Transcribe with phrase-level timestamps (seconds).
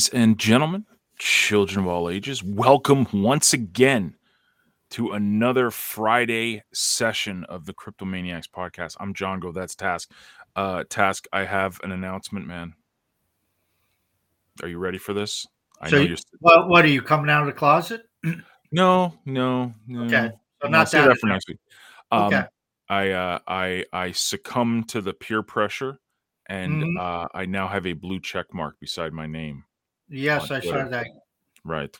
[0.00, 0.86] Ladies and gentlemen,
[1.18, 4.16] children of all ages, welcome once again
[4.92, 8.96] to another Friday session of the Cryptomaniacs podcast.
[8.98, 9.52] I'm John Go.
[9.52, 10.10] That's Task.
[10.56, 12.72] Uh, Task, I have an announcement, man.
[14.62, 15.46] Are you ready for this?
[15.82, 16.16] I So, know you- you're.
[16.38, 18.00] what, what are you coming out of the closet?
[18.72, 20.04] No, no, no.
[20.04, 20.30] Okay,
[20.62, 21.08] so No, not that.
[21.08, 21.58] that for next week.
[22.10, 22.44] Um, Okay.
[22.88, 25.98] I uh, I I succumbed to the peer pressure,
[26.48, 26.98] and Mhm.
[26.98, 29.64] uh, I now have a blue check mark beside my name.
[30.10, 31.06] Yes, I saw that.
[31.64, 31.96] Right.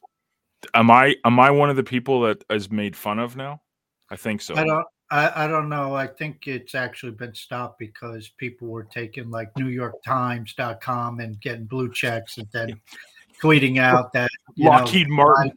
[0.75, 3.63] Am I am I one of the people that is made fun of now?
[4.11, 4.55] I think so.
[4.57, 4.87] I don't.
[5.13, 5.95] I, I don't know.
[5.95, 11.93] I think it's actually been stopped because people were taking like NewYorkTimes.com and getting blue
[11.93, 12.81] checks and then
[13.43, 15.53] tweeting out that you know, Lockheed Martin.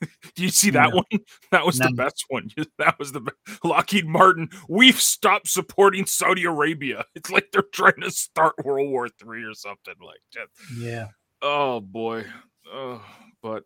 [0.34, 0.96] Do you see that No.
[1.10, 1.20] one?
[1.50, 2.50] That was the best one.
[2.78, 3.22] That was the
[3.64, 4.50] Lockheed Martin.
[4.68, 7.04] We've stopped supporting Saudi Arabia.
[7.14, 10.48] It's like they're trying to start World War Three or something like that.
[10.78, 11.08] yeah.
[11.48, 12.24] Oh boy.
[12.72, 13.00] Oh,
[13.40, 13.62] but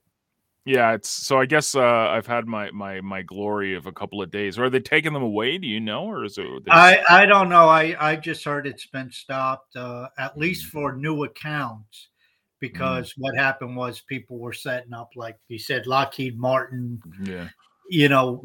[0.66, 4.20] yeah, it's so I guess uh, I've had my my my glory of a couple
[4.20, 4.58] of days.
[4.58, 5.56] Or Are they taking them away?
[5.56, 6.46] Do you know, or is it?
[6.68, 7.68] I I don't know.
[7.68, 12.10] I I just heard it's been stopped uh, at least for new accounts
[12.60, 17.48] because what happened was people were setting up like you said Lockheed Martin yeah.
[17.88, 18.44] you know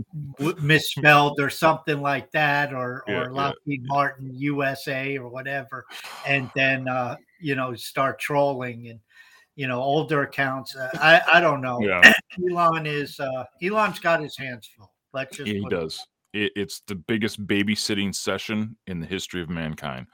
[0.62, 5.86] misspelled or something like that or Yeah, or yeah, Lockheed Martin USA or whatever
[6.26, 9.00] and then uh you know start trolling and
[9.56, 12.12] you know older accounts uh, I I don't know Yeah.
[12.50, 16.06] Elon is uh Elon's got his hands full let's just Yeah, he does.
[16.34, 20.08] It, it's the biggest babysitting session in the history of mankind.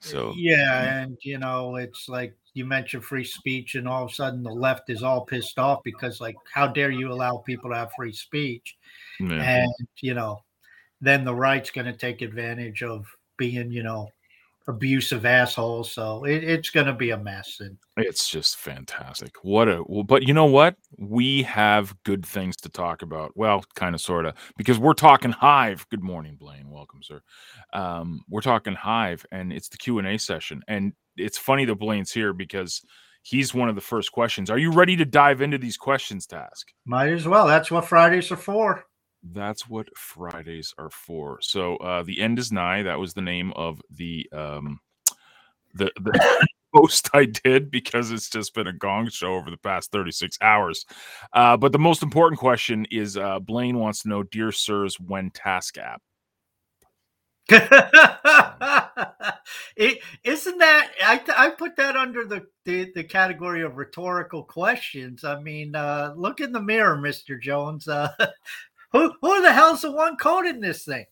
[0.00, 4.14] So yeah and you know it's like you mentioned free speech and all of a
[4.14, 7.76] sudden the left is all pissed off because like how dare you allow people to
[7.76, 8.76] have free speech
[9.20, 9.60] yeah.
[9.60, 10.42] and you know
[11.00, 13.06] then the right's going to take advantage of
[13.38, 14.08] being you know
[14.68, 19.32] abusive assholes so it, it's going to be a mess and it's just fantastic.
[19.42, 20.76] What a well, but you know what?
[20.98, 23.32] We have good things to talk about.
[23.34, 25.86] Well, kind of, sort of, because we're talking Hive.
[25.90, 26.68] Good morning, Blaine.
[26.68, 27.22] Welcome, sir.
[27.72, 30.62] Um, we're talking Hive, and it's the Q and A session.
[30.68, 32.82] And it's funny that Blaine's here because
[33.22, 34.50] he's one of the first questions.
[34.50, 36.26] Are you ready to dive into these questions?
[36.26, 36.68] Task.
[36.84, 38.84] might as well that's what fridays are for
[39.32, 41.38] That's what Fridays are for.
[41.40, 42.82] So uh the end is nigh.
[42.82, 44.80] That was the name of the um
[45.74, 49.92] the the post I did because it's just been a gong show over the past
[49.92, 50.84] 36 hours.
[51.32, 55.30] Uh but the most important question is uh Blaine wants to know, dear sirs, when
[55.30, 56.02] task app.
[59.76, 65.22] it, isn't that I, I put that under the, the the category of rhetorical questions
[65.22, 68.08] i mean uh look in the mirror mr jones uh
[68.96, 71.04] who who the hell's the one coding this thing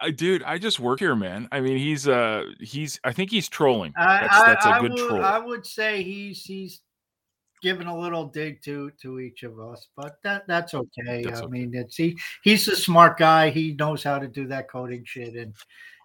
[0.00, 1.48] I dude, I just work here, man.
[1.52, 3.92] I mean, he's uh he's I think he's trolling.
[3.96, 5.24] I, That's that's a I, I good would, troll.
[5.24, 6.80] I would say he's he's
[7.62, 11.22] giving a little dig to to each of us, but that that's okay.
[11.22, 11.50] That's I okay.
[11.50, 13.50] mean, it's he he's a smart guy.
[13.50, 15.54] He knows how to do that coding shit, and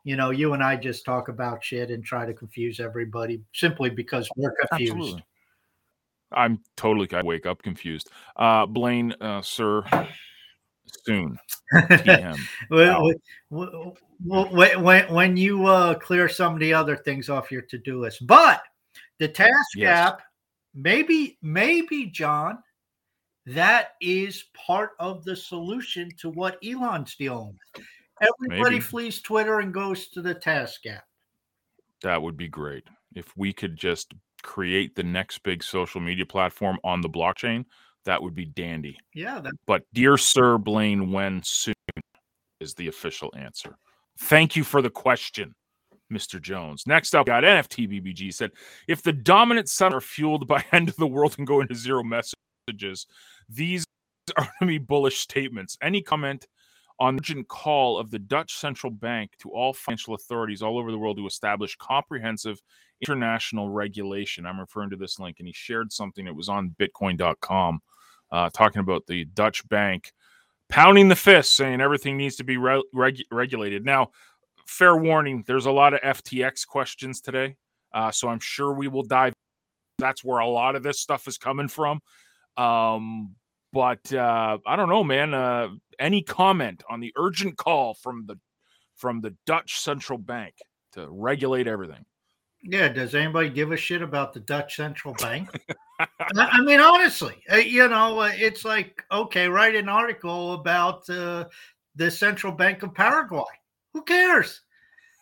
[0.03, 3.89] you know, you and I just talk about shit and try to confuse everybody simply
[3.89, 4.93] because we're confused.
[4.93, 5.25] Absolutely.
[6.31, 8.11] I'm totally I wake up confused.
[8.35, 9.83] Uh Blaine, uh sir,
[11.05, 11.37] soon.
[12.03, 12.35] PM.
[12.69, 13.11] Well,
[13.49, 13.63] Wow.
[13.67, 13.93] w-
[14.27, 18.25] w- when, when, you uh, clear some of the other things off your to-do list,
[18.27, 18.61] but
[19.19, 19.97] the task Yes.
[19.97, 20.21] app,
[20.73, 22.59] maybe, maybe John,
[23.45, 27.85] that is part of the solution to what Elon's dealing with.
[28.21, 28.79] Everybody Maybe.
[28.81, 31.05] flees Twitter and goes to the task app.
[32.03, 32.83] That would be great.
[33.15, 37.65] If we could just create the next big social media platform on the blockchain,
[38.09, 38.97] that would be dandy.
[39.13, 41.75] Yeah, that, But dear Sir Blaine, when soon
[42.59, 43.77] is the official answer.
[44.21, 45.53] Thank you for the question,
[46.11, 46.41] Mr.
[46.41, 46.87] Jones.
[46.87, 48.49] Next up, got NFT BBG said,
[48.87, 52.01] if the dominant sun are fueled by end of the world and go into zero
[52.03, 53.05] messages,
[53.47, 53.85] these
[54.37, 55.77] are going to be bullish statements.
[55.79, 56.47] Any comment
[56.99, 60.91] on the urgent call of the Dutch central bank to all financial authorities all over
[60.91, 62.59] the world to establish comprehensive
[63.01, 64.45] international regulation?
[64.45, 66.27] I'm referring to this link, and he shared something.
[66.27, 67.79] It was on Bitcoin.com,
[68.31, 70.11] uh, talking about the Dutch bank
[70.69, 73.85] pounding the fist, saying everything needs to be re- reg- regulated.
[73.85, 74.11] Now,
[74.65, 77.55] fair warning, there's a lot of FTX questions today.
[77.93, 79.33] Uh, so I'm sure we will dive.
[79.97, 81.99] That's where a lot of this stuff is coming from.
[82.55, 83.35] Um,
[83.73, 85.33] but uh, I don't know, man.
[85.33, 88.37] Uh, any comment on the urgent call from the
[88.95, 90.55] from the Dutch central bank
[90.93, 92.05] to regulate everything?
[92.61, 95.49] Yeah, does anybody give a shit about the Dutch central bank?
[96.35, 101.45] I mean, honestly, uh, you know, uh, it's like okay, write an article about uh,
[101.95, 103.43] the central bank of Paraguay.
[103.93, 104.61] Who cares?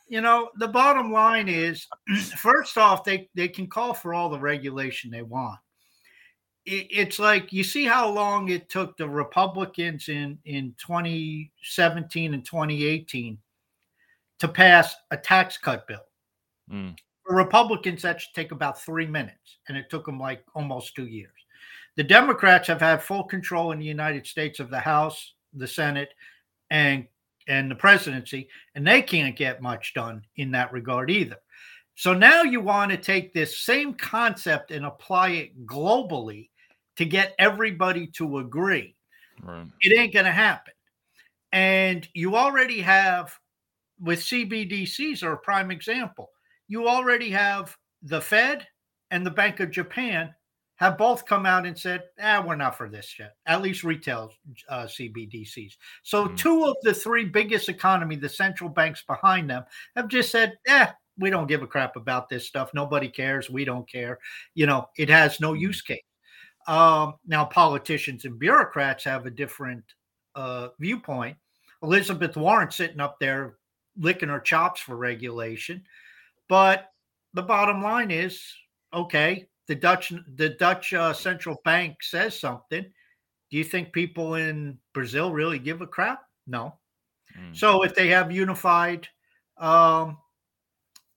[0.07, 1.87] You know, the bottom line is,
[2.37, 5.59] first off, they they can call for all the regulation they want.
[6.65, 12.43] It, it's like you see how long it took the Republicans in in 2017 and
[12.43, 13.37] 2018
[14.39, 16.05] to pass a tax cut bill.
[16.71, 16.95] Mm.
[17.27, 21.07] For Republicans, that should take about three minutes, and it took them like almost two
[21.07, 21.31] years.
[21.97, 26.13] The Democrats have had full control in the United States of the House, the Senate,
[26.69, 27.05] and
[27.47, 31.37] and the presidency, and they can't get much done in that regard either.
[31.95, 36.49] So now you want to take this same concept and apply it globally
[36.97, 38.95] to get everybody to agree.
[39.41, 39.65] Right.
[39.81, 40.73] It ain't going to happen.
[41.51, 43.33] And you already have
[43.99, 46.29] with CBDCs are a prime example.
[46.67, 48.67] You already have the Fed
[49.11, 50.33] and the Bank of Japan
[50.77, 54.31] have both come out and said, "Ah, we're not for this yet." At least retail
[54.69, 55.73] uh, CBDCs.
[56.03, 56.37] So mm.
[56.37, 59.63] two of the three biggest economy, the central banks behind them,
[59.95, 60.87] have just said, "Eh,
[61.17, 62.73] we don't give a crap about this stuff.
[62.73, 63.49] Nobody cares.
[63.49, 64.19] We don't care.
[64.53, 65.59] You know, it has no mm.
[65.59, 66.01] use case."
[66.67, 69.83] Um, now, politicians and bureaucrats have a different
[70.35, 71.37] uh, viewpoint.
[71.81, 73.55] Elizabeth Warren sitting up there
[73.97, 75.83] licking her chops for regulation.
[76.49, 76.91] But
[77.33, 78.41] the bottom line is,
[78.93, 82.83] okay, the Dutch the Dutch uh, central bank says something.
[83.49, 86.21] Do you think people in Brazil really give a crap?
[86.47, 86.79] No.
[87.37, 87.55] Mm.
[87.55, 89.07] So if they have unified
[89.57, 90.17] um,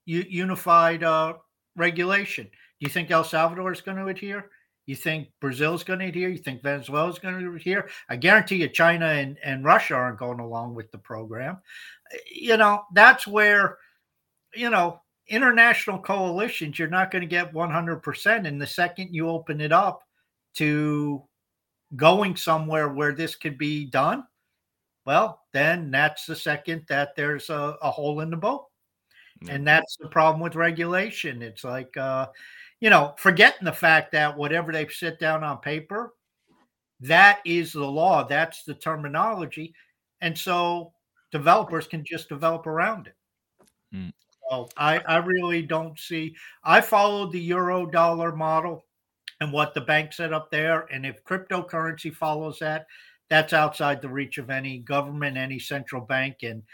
[0.05, 1.35] unified uh,
[1.77, 4.51] regulation, do you think El Salvador is going to adhere?
[4.87, 6.31] You think Brazil is going to adhere?
[6.31, 7.89] You think Venezuela is going to adhere?
[8.09, 11.59] I guarantee you, China and, and Russia aren't going along with the program.
[12.29, 13.79] You know, that's where,
[14.53, 15.01] you know,
[15.31, 18.47] international coalitions, you're not going to get 100%.
[18.47, 20.03] And the second you open it up
[20.57, 21.23] to
[21.97, 24.25] going somewhere where this could be done,
[25.07, 28.67] well, then that's the second that there's a, a hole in the boat.
[29.49, 31.41] And that's the problem with regulation.
[31.41, 32.27] It's like, uh,
[32.81, 36.13] you know, forgetting the fact that whatever they sit down on paper,
[37.01, 39.75] that is the law, that's the terminology.
[40.21, 40.93] And so
[41.33, 43.15] developers can just develop around it.
[43.95, 44.13] Mm.
[44.51, 46.35] So I, I really don't see.
[46.65, 48.85] I followed the euro dollar model
[49.41, 50.87] and what the bank set up there.
[50.93, 52.87] And if cryptocurrency follows that,
[53.29, 56.65] that's outside the reach of any government, any central bank, and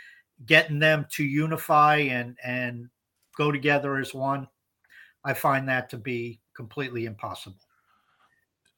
[0.46, 2.88] getting them to unify and and
[3.36, 4.48] go together as one.
[5.22, 7.58] I find that to be completely impossible.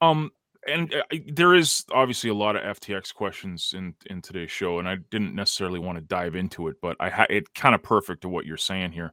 [0.00, 0.32] Um,
[0.68, 4.88] and uh, there is obviously a lot of FTX questions in in today's show, and
[4.88, 8.22] I didn't necessarily want to dive into it, but I ha- it kind of perfect
[8.22, 9.12] to what you're saying here.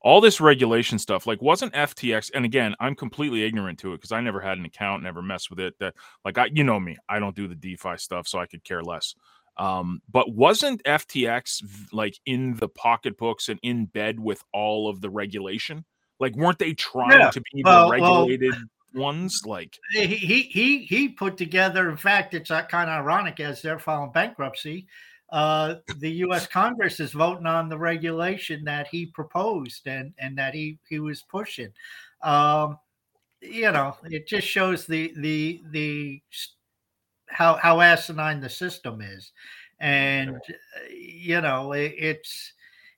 [0.00, 2.30] All this regulation stuff, like, wasn't FTX?
[2.34, 5.48] And again, I'm completely ignorant to it because I never had an account, never messed
[5.48, 5.78] with it.
[5.80, 5.94] That,
[6.26, 8.82] like, I, you know me, I don't do the DeFi stuff, so I could care
[8.82, 9.14] less.
[9.56, 11.62] Um, but wasn't FTX
[11.92, 15.84] like in the pocketbooks and in bed with all of the regulation?
[16.20, 17.30] Like, weren't they trying yeah.
[17.30, 18.52] to be well, regulated?
[18.52, 18.62] Well
[18.94, 23.60] ones like he he he put together in fact it's uh, kind of ironic as
[23.60, 24.86] they're filing bankruptcy
[25.34, 26.46] uh, the U.S.
[26.46, 31.22] Congress is voting on the regulation that he proposed and and that he he was
[31.22, 31.72] pushing.
[32.22, 32.78] Um,
[33.40, 36.22] you know, it just shows the the the
[37.28, 39.32] how how asinine the system is,
[39.80, 40.38] and
[40.88, 42.52] you know it, it's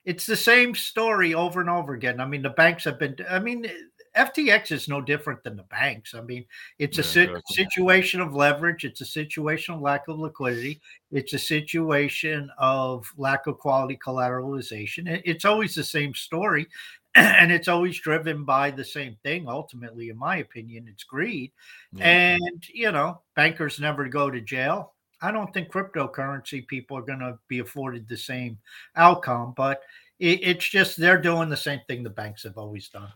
[0.05, 2.21] it's the same story over and over again.
[2.21, 3.17] I mean, the banks have been.
[3.31, 3.67] I mean,
[4.17, 6.15] FTX is no different than the banks.
[6.15, 6.45] I mean,
[6.79, 8.85] it's a si- situation of leverage.
[8.85, 10.81] It's a situation of lack of liquidity.
[11.13, 15.21] It's a situation of lack of quality collateralization.
[15.25, 16.67] It's always the same story,
[17.15, 19.49] and it's always driven by the same thing.
[19.49, 21.53] Ultimately, in my opinion, it's greed.
[21.93, 22.05] Yeah.
[22.07, 24.95] And you know, bankers never go to jail.
[25.21, 28.59] I don't think cryptocurrency people are going to be afforded the same
[28.97, 29.83] outcome, but
[30.19, 33.13] it, it's just they're doing the same thing the banks have always done.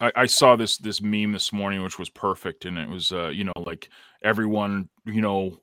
[0.00, 3.28] I, I, saw this this meme this morning, which was perfect, and it was uh,
[3.28, 3.88] you know like
[4.22, 5.58] everyone you know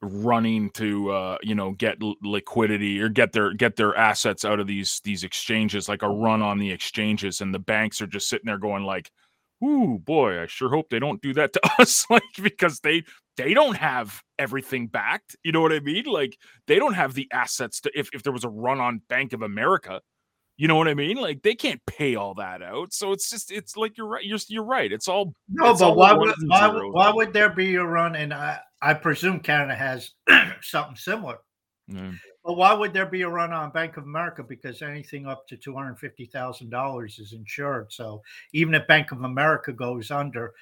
[0.00, 4.60] running to uh, you know get l- liquidity or get their get their assets out
[4.60, 8.28] of these these exchanges, like a run on the exchanges, and the banks are just
[8.28, 9.10] sitting there going like,
[9.64, 13.04] "Ooh, boy, I sure hope they don't do that to us," like because they
[13.36, 15.36] they don't have everything backed.
[15.44, 16.04] You know what I mean?
[16.04, 19.32] Like they don't have the assets to if if there was a run on Bank
[19.32, 20.00] of America
[20.58, 21.16] You know what I mean?
[21.16, 22.92] Like they can't pay all that out.
[22.92, 24.24] So it's just it's like you're right.
[24.24, 24.90] You're you're right.
[24.90, 25.70] It's all no.
[25.70, 26.92] it's but all why would why, zeros.
[26.92, 28.16] why would there be a run?
[28.16, 30.10] And I I presume Canada has
[30.60, 31.38] something similar.
[31.86, 32.10] Yeah.
[32.44, 34.42] But why would there be a run on Bank of America?
[34.42, 37.92] Because anything up to two hundred fifty thousand dollars is insured.
[37.92, 38.20] So
[38.52, 40.54] even if Bank of America goes under,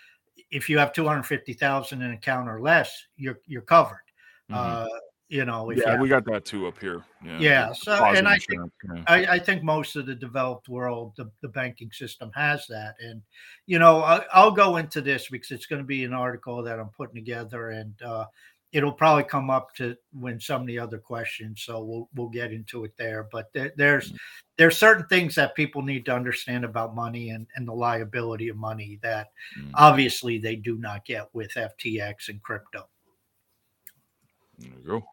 [0.50, 4.04] if you have two hundred fifty thousand in account or less, you're you're covered.
[4.50, 4.56] Mhm.
[4.56, 4.88] Uh,
[5.28, 7.02] you know, yeah, you we got that too up here.
[7.24, 9.02] Yeah, Yeah, so- and I think- yeah.
[9.08, 12.94] I, I think most of the developed world, the, the banking system has that.
[13.00, 13.22] And,
[13.66, 16.78] you know, I, I'll go into this because it's going to be an article that
[16.78, 18.26] I'm putting together and uh,
[18.70, 21.62] it'll probably come up to when some of the other questions.
[21.62, 23.26] So we'll, we'll get into it there.
[23.32, 24.12] But there, there's,
[24.56, 28.56] there's certain things that people need to understand about money and, and the liability of
[28.56, 29.28] money that
[29.58, 29.70] Mm.
[29.74, 32.88] obviously they do not get with FTX and crypto.
[34.58, 35.04] There you go.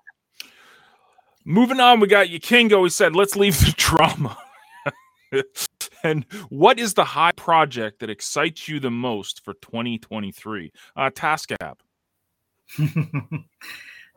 [1.45, 2.83] Moving on, we got Yakingo.
[2.83, 4.37] He said, let's leave the drama.
[6.03, 10.71] and what is the Hive project that excites you the most for 2023?
[10.95, 11.81] Uh, Task App.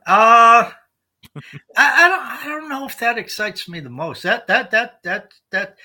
[0.07, 0.71] Uh
[1.77, 4.23] I, don't I don't know if that excites me the most.
[4.23, 5.77] That that that that that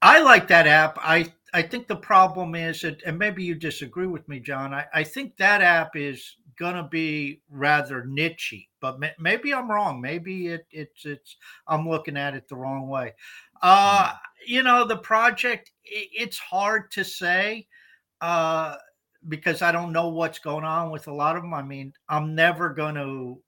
[0.00, 0.98] I like that app.
[1.00, 4.72] I I think the problem is and maybe you disagree with me, John.
[4.72, 10.00] I, I think that app is gonna be rather nichey, but may, maybe I'm wrong.
[10.00, 11.36] Maybe it it's it's
[11.66, 13.14] I'm looking at it the wrong way.
[13.62, 14.12] Uh,
[14.46, 17.66] you know, the project i it's hard to say.
[18.20, 18.76] Uh
[19.26, 21.54] because I don't know what's going on with a lot of them.
[21.54, 23.40] I mean, I'm never going to,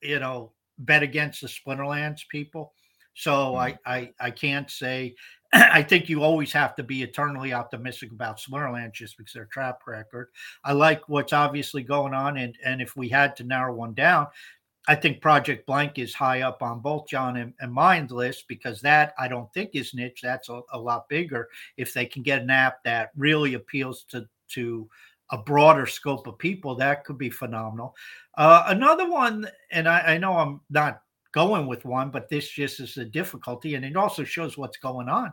[0.00, 2.72] you know, bet against the Splinterlands people.
[3.14, 5.16] So I, I, I can't say.
[5.52, 9.86] I think you always have to be eternally optimistic about Splinterlands just because their track
[9.86, 10.28] record.
[10.64, 14.26] I like what's obviously going on, and and if we had to narrow one down,
[14.88, 18.80] I think Project Blank is high up on both John and, and mine's list because
[18.80, 20.20] that I don't think is niche.
[20.22, 21.48] That's a, a lot bigger.
[21.76, 24.88] If they can get an app that really appeals to to
[25.30, 27.94] a broader scope of people, that could be phenomenal.
[28.36, 31.02] Uh, another one, and I, I know I'm not
[31.38, 35.08] going with one, but this just is a difficulty, and it also shows what's going
[35.08, 35.32] on.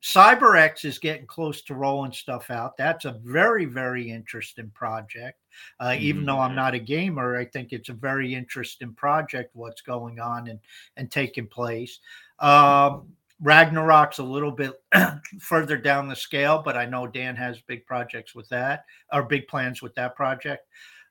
[0.00, 2.76] CyberX is getting close to rolling stuff out.
[2.76, 5.38] That's a very, very interesting project.
[5.80, 6.26] Uh, Even Mhm.
[6.26, 9.50] though I'm not a gamer, I think it's a very interesting project.
[9.54, 10.60] What's going on and
[10.96, 11.98] and taking place.
[12.38, 14.72] Um, Ragnarok's a little bit
[15.40, 19.48] further down the scale, but I know Dan has big projects with that or big
[19.48, 20.62] plans with that project.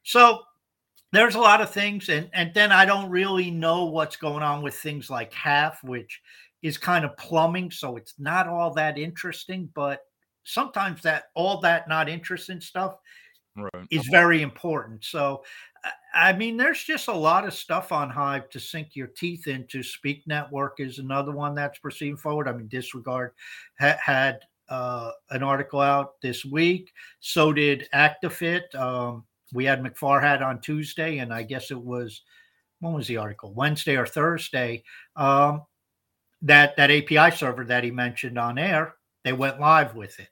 [0.03, 0.43] So
[1.12, 4.62] there's a lot of things, and and then I don't really know what's going on
[4.62, 6.22] with things like HAF, which
[6.62, 9.70] is kind of plumbing, so it's not all that interesting.
[9.74, 10.01] But
[10.44, 12.96] sometimes that all that not interesting stuff
[13.56, 13.88] Right.
[13.92, 15.04] is very important.
[15.04, 15.44] So,
[15.84, 19.48] I- I mean, there's just a lot of stuff on Hive to sink your teeth
[19.48, 19.84] into.
[19.84, 22.48] Speak Network is another one that's proceeding forward.
[22.48, 23.34] I mean, Disregard
[23.80, 24.39] ha- had
[24.70, 26.94] uh, an article out this week.
[27.22, 28.74] So did ActiFit.
[28.75, 32.22] Um, we had McFarhat on Tuesday, and I guess it was
[32.79, 33.53] when was the article?
[33.53, 34.84] Wednesday or Thursday.
[35.15, 35.63] Um,
[36.41, 40.29] that that API server that he mentioned on air, they went live with it.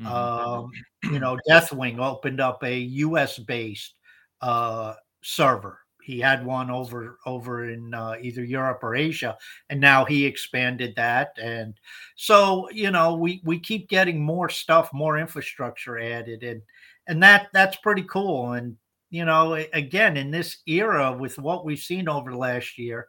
[0.00, 0.06] Mhm.
[0.06, 0.70] Um,
[1.04, 3.38] you know, Deathwing opened up a U.S.
[3.38, 3.94] based
[4.40, 5.78] uh, server.
[6.02, 9.36] He had one over over in uh, either Europe or Asia,
[9.68, 11.36] and now he expanded that.
[11.40, 11.74] And
[12.16, 16.62] so, you know, we we keep getting more stuff, more infrastructure added, and
[17.08, 18.52] and that that's pretty cool.
[18.52, 18.76] And
[19.10, 23.08] you know, again, in this era with what we've seen over the last year,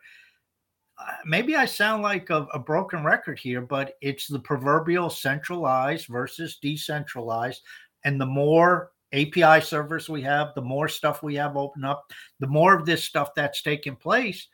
[0.97, 6.07] uh, maybe I sound like a, a broken record here, but it's the proverbial centralized
[6.07, 7.61] versus decentralized.
[8.03, 12.47] And the more API servers we have, the more stuff we have open up, the
[12.47, 14.47] more of this stuff that's taking place,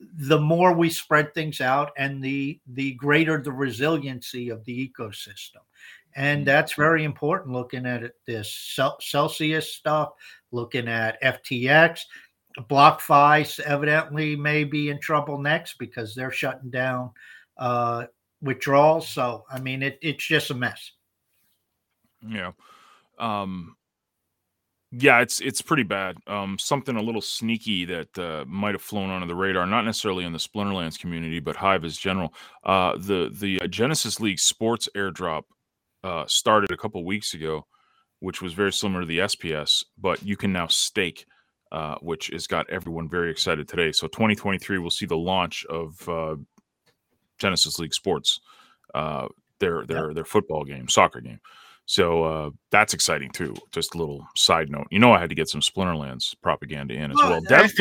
[0.00, 5.60] the more we spread things out and the the greater the resiliency of the ecosystem.
[6.16, 10.10] And that's very important looking at this Celsius stuff,
[10.52, 12.00] looking at FTX.
[12.58, 17.10] BlockFi evidently may be in trouble next because they're shutting down
[17.58, 18.06] uh,
[18.42, 19.08] withdrawals.
[19.08, 20.92] So, I mean, it, it's just a mess.
[22.26, 22.52] Yeah.
[23.18, 23.76] Um
[24.92, 26.16] yeah, it's it's pretty bad.
[26.26, 30.24] Um something a little sneaky that uh, might have flown under the radar, not necessarily
[30.24, 32.34] in the Splinterlands community, but Hive as general.
[32.64, 35.44] Uh the the uh, Genesis League Sports airdrop
[36.04, 37.66] uh started a couple weeks ago,
[38.20, 41.26] which was very similar to the SPS, but you can now stake
[41.72, 43.92] uh, which has got everyone very excited today.
[43.92, 46.36] So 2023 we'll see the launch of uh,
[47.38, 48.40] Genesis League Sports,
[48.94, 49.28] uh,
[49.60, 51.40] their their their football game, soccer game.
[51.90, 53.52] So uh, that's exciting too.
[53.72, 54.86] Just a little side note.
[54.92, 57.30] You know, I had to get some Splinterlands propaganda in as well.
[57.30, 57.40] well.
[57.40, 57.72] Dev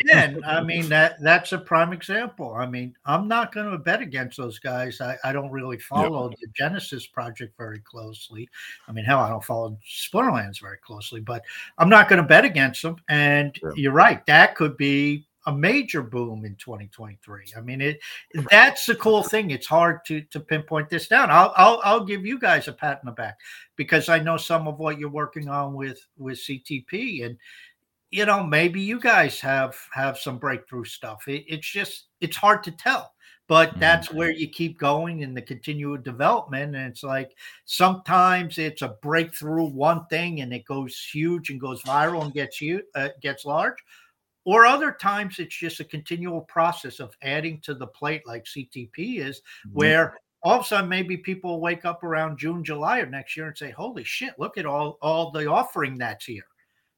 [0.00, 2.54] again, I mean that that's a prime example.
[2.54, 5.02] I mean, I'm not going to bet against those guys.
[5.02, 6.38] I, I don't really follow yep.
[6.40, 8.48] the Genesis project very closely.
[8.88, 11.42] I mean, hell, I don't follow Splinterlands very closely, but
[11.76, 12.96] I'm not going to bet against them.
[13.10, 13.72] And yep.
[13.76, 17.54] you're right, that could be a major boom in 2023.
[17.56, 18.00] I mean, it
[18.50, 19.50] that's the cool thing.
[19.50, 21.30] It's hard to to pinpoint this down.
[21.30, 23.38] I'll I'll, I'll give you guys a pat in the back
[23.74, 27.38] because I know some of what you're working on with with CTP and
[28.10, 31.26] you know maybe you guys have have some breakthrough stuff.
[31.26, 33.14] It, it's just it's hard to tell
[33.48, 33.80] but mm-hmm.
[33.80, 37.32] that's where you keep going in the continual development and it's like
[37.64, 42.60] sometimes it's a breakthrough one thing and it goes huge and goes viral and gets
[42.60, 43.78] you uh, gets large
[44.48, 49.20] or other times it's just a continual process of adding to the plate like ctp
[49.20, 49.78] is mm-hmm.
[49.78, 53.46] where all of a sudden maybe people wake up around june july of next year
[53.46, 56.42] and say holy shit look at all all the offering that's here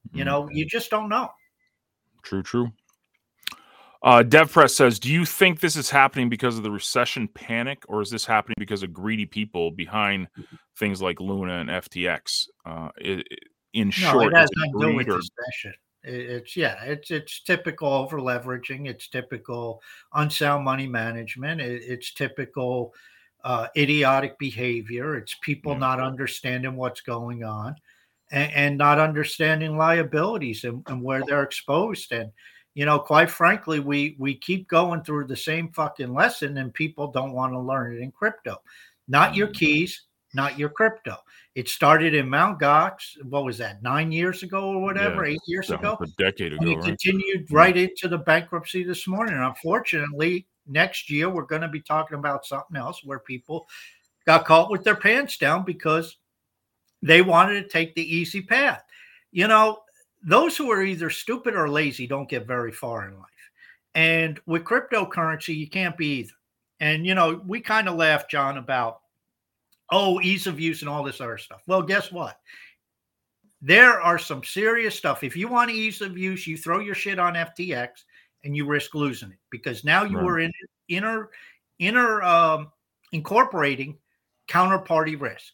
[0.09, 0.19] mm-hmm.
[0.19, 1.29] you know you just don't know
[2.23, 2.71] true true
[4.03, 8.01] uh, DevPress says, "Do you think this is happening because of the recession panic, or
[8.01, 10.29] is this happening because of greedy people behind
[10.79, 13.27] things like Luna and FTX?" Uh, it,
[13.75, 15.75] in no, short, it has nothing to do with recession.
[16.03, 18.89] It's yeah, it's it's typical over leveraging.
[18.89, 19.83] It's typical
[20.15, 21.61] unsound money management.
[21.61, 22.95] It, it's typical
[23.45, 25.17] uh, idiotic behavior.
[25.17, 27.77] It's people not understanding what's going on,
[28.33, 32.13] and, and not understanding liabilities and, and, where they're exposed.
[32.13, 32.31] And
[32.75, 37.11] you know, quite frankly, we we keep going through the same fucking lesson, and people
[37.11, 38.57] don't want to learn it in crypto.
[39.07, 39.55] Not your mm.
[39.55, 40.03] keys,
[40.35, 41.17] not your crypto.
[41.55, 43.23] It started in Mount Gox.
[43.25, 43.83] What was that?
[43.83, 46.63] Nine years ago or whatever, yeah, eight years ago, a decade ago.
[46.63, 46.85] And it right?
[46.85, 49.37] continued right into the bankruptcy this morning.
[49.37, 53.67] Unfortunately, next year we're going to be talking about something else where people
[54.27, 56.17] got caught with their pants down because
[57.03, 58.83] they wanted to take the easy path.
[59.33, 59.81] You know,
[60.23, 63.27] those who are either stupid or lazy don't get very far in life.
[63.95, 66.35] And with cryptocurrency, you can't be either.
[66.79, 69.00] And you know, we kind of laugh, John, about
[69.91, 71.63] oh, ease of use and all this other stuff.
[71.67, 72.39] Well, guess what?
[73.63, 75.23] There are some serious stuff.
[75.23, 77.89] If you want ease of use, you throw your shit on FTX
[78.45, 80.27] and you risk losing it because now you right.
[80.27, 80.53] are in
[80.89, 81.31] inner
[81.79, 82.71] inner um,
[83.13, 83.99] incorporating
[84.49, 85.53] counterparty risk.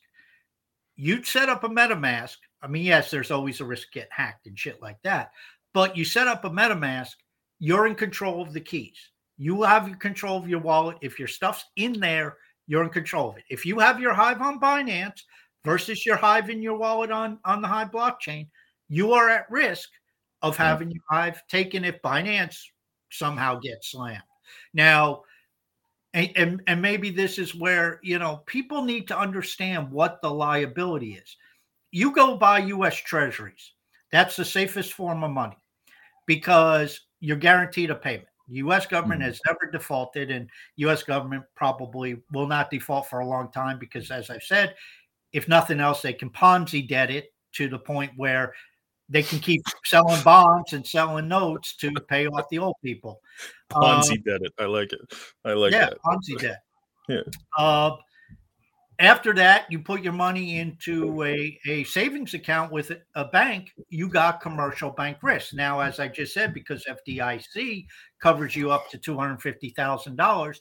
[0.96, 2.36] You'd set up a MetaMask.
[2.62, 5.30] I mean, yes, there's always a risk get hacked and shit like that.
[5.74, 7.12] But you set up a MetaMask,
[7.58, 8.96] you're in control of the keys.
[9.36, 10.96] You have your control of your wallet.
[11.02, 13.44] If your stuff's in there, you're in control of it.
[13.48, 15.22] If you have your Hive on Binance
[15.64, 18.48] versus your Hive in your wallet on, on the Hive blockchain,
[18.88, 19.88] you are at risk
[20.42, 22.58] of having your Hive taken if Binance
[23.10, 24.22] somehow gets slammed.
[24.74, 25.22] Now,
[26.14, 30.30] and, and, and maybe this is where, you know, people need to understand what the
[30.30, 31.36] liability is.
[31.90, 33.72] You go buy US treasuries,
[34.12, 35.56] that's the safest form of money
[36.26, 38.28] because you're guaranteed a payment.
[38.48, 38.86] U.S.
[38.86, 39.28] government mm-hmm.
[39.28, 41.02] has never defaulted, and U.S.
[41.02, 44.74] government probably will not default for a long time because, as I've said,
[45.32, 48.54] if nothing else, they can Ponzi debt it to the point where
[49.08, 53.20] they can keep selling bonds and selling notes to pay off the old people.
[53.70, 54.52] Ponzi uh, debt it.
[54.58, 55.00] I like it.
[55.44, 55.98] I like yeah, that.
[56.04, 56.58] Ponzi debt.
[57.08, 57.20] Yeah.
[57.56, 57.94] Uh,
[58.98, 64.08] after that, you put your money into a, a savings account with a bank, you
[64.08, 65.52] got commercial bank risk.
[65.52, 67.86] Now, as I just said, because FDIC
[68.20, 70.56] covers you up to $250,000,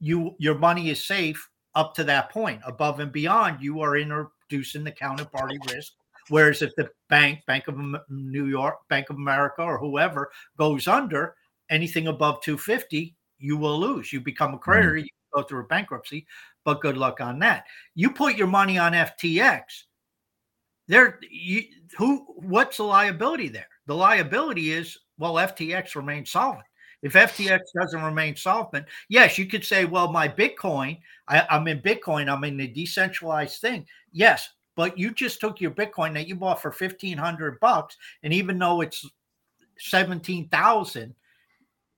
[0.00, 2.60] you your money is safe up to that point.
[2.66, 5.92] Above and beyond, you are introducing the counterparty risk.
[6.28, 7.76] Whereas if the bank, Bank of
[8.08, 11.34] New York, Bank of America, or whoever goes under,
[11.70, 14.12] anything above 250, you will lose.
[14.12, 15.04] You become a creditor, mm-hmm.
[15.04, 16.26] you go through a bankruptcy
[16.64, 17.66] but good luck on that.
[17.94, 19.62] You put your money on FTX.
[20.88, 21.64] There, you,
[21.96, 22.26] who?
[22.36, 23.68] What's the liability there?
[23.86, 26.64] The liability is well, FTX remains solvent.
[27.02, 31.80] If FTX doesn't remain solvent, yes, you could say, well, my Bitcoin, I, I'm in
[31.80, 33.86] Bitcoin, I'm in the decentralized thing.
[34.12, 38.32] Yes, but you just took your Bitcoin that you bought for fifteen hundred bucks, and
[38.34, 39.08] even though it's
[39.78, 41.14] seventeen thousand,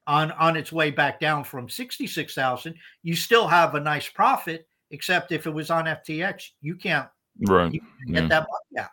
[0.07, 5.33] on on its way back down from 66,000, you still have a nice profit except
[5.33, 7.09] if it was on FTX, you can't
[7.49, 8.29] right you get yeah.
[8.29, 8.91] that money out.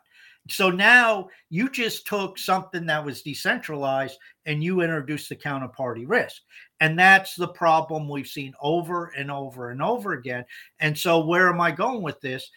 [0.50, 6.42] So now you just took something that was decentralized and you introduced the counterparty risk.
[6.80, 10.46] And that's the problem we've seen over and over and over again.
[10.80, 12.50] And so where am I going with this?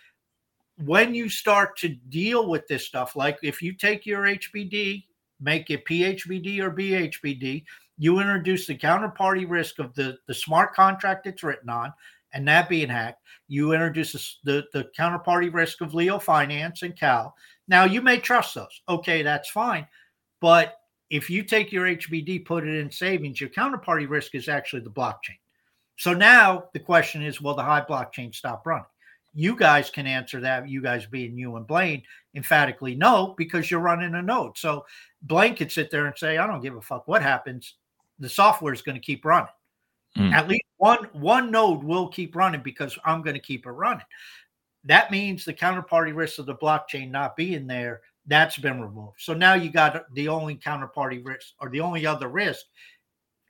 [0.78, 5.04] When you start to deal with this stuff, like if you take your HBD,
[5.40, 7.64] make it PHBD or BHBD,
[8.02, 11.92] you introduce the counterparty risk of the, the smart contract it's written on,
[12.32, 17.32] and that being hacked, you introduce the, the counterparty risk of Leo Finance and Khal.
[17.68, 18.82] Now, you may trust those.
[18.88, 19.86] Okay, that's fine.
[20.40, 20.78] But
[21.10, 24.90] if you take your HBD, put it in savings, your counterparty risk is actually the
[24.90, 25.38] blockchain.
[25.96, 28.84] So now the question is will the Hive blockchain stop running?
[29.32, 32.02] You guys can answer that, you guys being you and Blaine,
[32.34, 34.58] emphatically no, because you're running a node.
[34.58, 34.86] So
[35.22, 37.76] Blaine could sit there and say, I don't give a fuck what happens.
[38.22, 39.52] The software is going to keep running.
[40.16, 40.32] Mm.
[40.32, 44.04] At least one one node will keep running because I'm going to keep it running.
[44.84, 49.16] That means the counterparty risk of the blockchain not being there that's been removed.
[49.18, 52.66] So now you got the only counterparty risk or the only other risk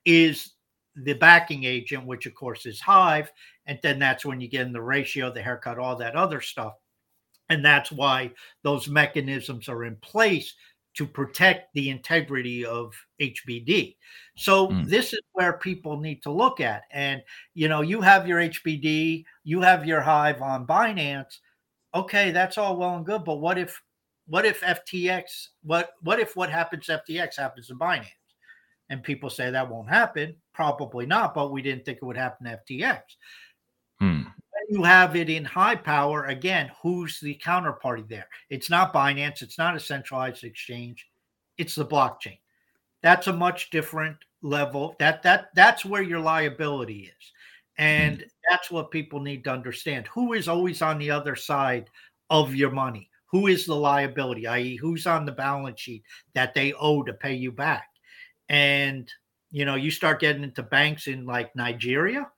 [0.05, 0.53] is
[0.97, 3.31] the backing agent, which of course is Hive.
[3.67, 6.75] And then that's when you get in the ratio, the haircut, all that other stuff.
[7.49, 8.33] And that's why
[8.63, 10.55] those mechanisms are in place
[10.95, 13.97] to protect the integrity of HBD.
[14.37, 14.87] So mm.
[14.87, 16.83] this is where people need to look at.
[16.91, 17.23] And
[17.55, 21.39] you know, you have your HBD, you have your Hive on Binance.
[21.95, 23.81] Okay, that's all well and good, but what if
[24.27, 28.07] what if FTX, what what if what happens to FTX happens to Binance?
[28.91, 30.37] And people say that won't happen.
[30.53, 33.01] Probably not, but we didn't think it would happen to FTX.
[34.73, 38.29] You have it in Hive power, again, who's the counterparty there?
[38.51, 41.07] It's not Binance, it's not a centralized exchange,
[41.59, 42.39] it's the blockchain.
[43.03, 44.97] That's a much different level.
[44.99, 47.33] That that that's where your liability is.
[47.79, 48.27] And hmm.
[48.49, 50.07] that's what people need to understand.
[50.09, 51.91] Who is always on the other side
[52.31, 53.09] of your money?
[53.33, 56.05] who is the liability, i.e., who's on the balance sheet
[56.35, 57.89] that they owe to pay you back.
[58.49, 59.11] And
[59.51, 62.31] you know, you start getting into banks in like Nigeria,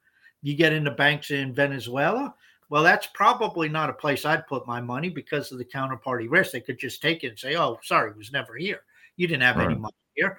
[0.45, 2.35] you get into banks in Venezuela.
[2.69, 6.53] Well, that's probably not a place I'd put my money because of the counterparty risk.
[6.53, 8.83] They could just take it and say, "Oh, sorry, it was never here.
[9.17, 9.71] You didn't have right.
[9.71, 10.39] any money here."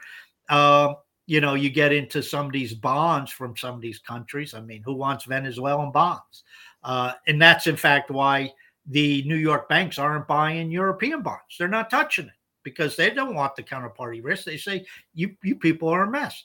[0.49, 4.53] Um, you know, you get into some of these bonds from some of these countries.
[4.53, 6.43] I mean, who wants Venezuelan bonds?
[6.83, 8.53] Uh, and that's in fact why
[8.85, 11.57] the New York banks aren't buying European bonds.
[11.57, 14.45] They're not touching it because they don't want the counterparty risk.
[14.45, 16.43] They say you you people are a mess.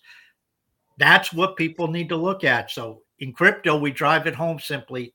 [0.97, 2.71] That's what people need to look at.
[2.71, 5.15] So in crypto, we drive it home simply,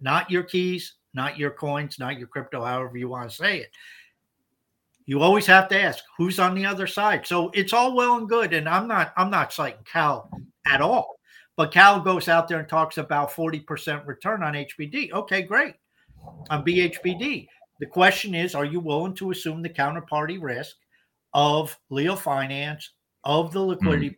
[0.00, 3.70] not your keys, not your coins, not your crypto, however you want to say it.
[5.06, 7.26] You always have to ask who's on the other side.
[7.26, 8.54] So it's all well and good.
[8.54, 10.28] And I'm not I'm not citing Khal
[10.66, 11.16] at all.
[11.56, 15.12] But Khal goes out there and talks about 40% return on HBD.
[15.12, 15.74] Okay, great
[16.50, 17.48] on BHBD.
[17.80, 20.76] The question is, are you willing to assume the counterparty risk
[21.32, 22.90] of Leo Finance,
[23.24, 24.14] of the liquidity, mm.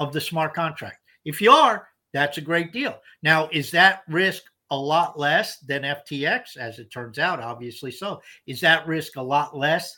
[0.00, 0.98] of the smart contract?
[1.24, 2.98] If you are, that's a great deal.
[3.22, 7.40] Now, is that risk a lot less than FTX, as it turns out?
[7.40, 8.22] Obviously so.
[8.46, 9.94] Is that risk a lot less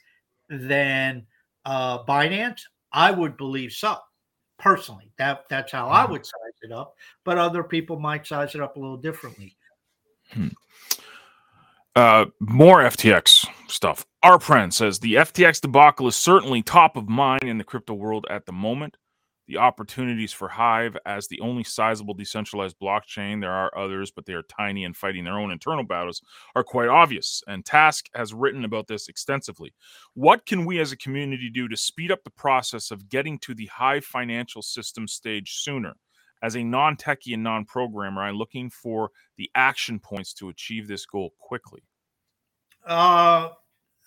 [0.49, 1.27] than
[1.65, 2.61] uh, Binance?
[2.93, 3.97] I would believe so.
[4.59, 6.13] Personally, that that's how I hmm.
[6.13, 6.95] would size it up.
[7.25, 9.57] But other people might size it up a little differently.
[10.33, 10.49] Hmm.
[11.95, 14.05] Uh, more FTX stuff.
[14.25, 18.27] Our friend says the FTX debacle is certainly top of mind in the crypto world
[18.29, 18.97] at the moment.
[19.49, 24.35] The opportunities for Hive as the only sizable decentralized blockchain, there are others, but they
[24.35, 26.23] are tiny and fighting their own internal battles,
[26.55, 27.43] are quite obvious.
[27.49, 29.75] And Task has written about this extensively.
[30.15, 33.55] What can we as a community do to speed up the process of getting to
[33.55, 35.95] the Hive financial system stage sooner?
[36.43, 40.87] as a non techie and non programmer, I'm looking for the action points to achieve
[40.87, 41.83] this goal quickly.
[42.87, 43.51] Uh,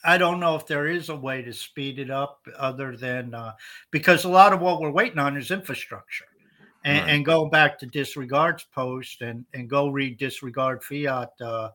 [0.04, 3.54] I don't know if there is a way to speed it up other than uh,
[3.92, 6.26] because a lot of what we're waiting on is infrastructure.
[6.84, 7.14] And, right.
[7.14, 11.70] and going back to disregard's post and, and go read disregard fiat uh,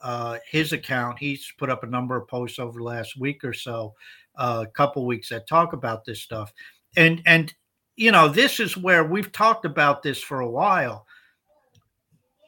[0.00, 3.52] uh, his account he's put up a number of posts over the last week or
[3.52, 3.92] so
[4.36, 6.52] uh, a couple weeks that talk about this stuff
[6.96, 7.54] and and
[7.96, 11.05] you know, this is where we've talked about this for a while.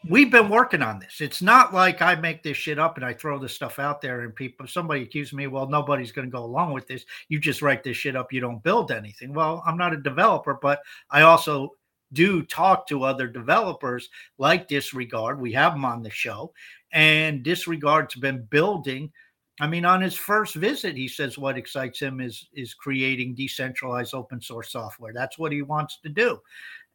[0.08, 1.20] We've been working on this.
[1.20, 4.22] It's not like I make this shit up and I throw this stuff out there
[4.22, 7.04] and people, somebody accuses me, well, nobody's going to go along with this.
[7.28, 8.32] You just write this shit up.
[8.32, 9.34] You don't build anything.
[9.34, 11.74] Well, I'm not a developer, but I also
[12.14, 15.38] do talk to other developers like Disregard.
[15.38, 16.54] We have them on the show,
[16.92, 19.12] and Disregard's been building
[19.60, 24.14] I mean, on his first visit, he says what excites him is is creating decentralized
[24.14, 25.12] open source software.
[25.12, 26.40] That's what he wants to do,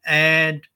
[0.06, 0.66] and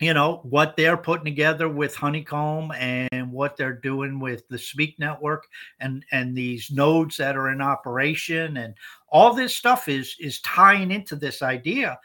[0.00, 4.98] you know what they're putting together with Honeycomb and what they're doing with the Speak
[4.98, 5.46] network
[5.80, 8.74] and and these nodes that are in operation and
[9.08, 11.98] all this stuff is is tying into this idea.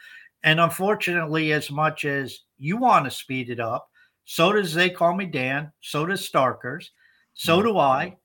[0.44, 3.88] And unfortunately, as much as you want to speed it up,
[4.24, 6.88] so does they call me Dan, so does Starkerz,
[7.34, 7.68] so mm-hmm.
[7.68, 8.16] do I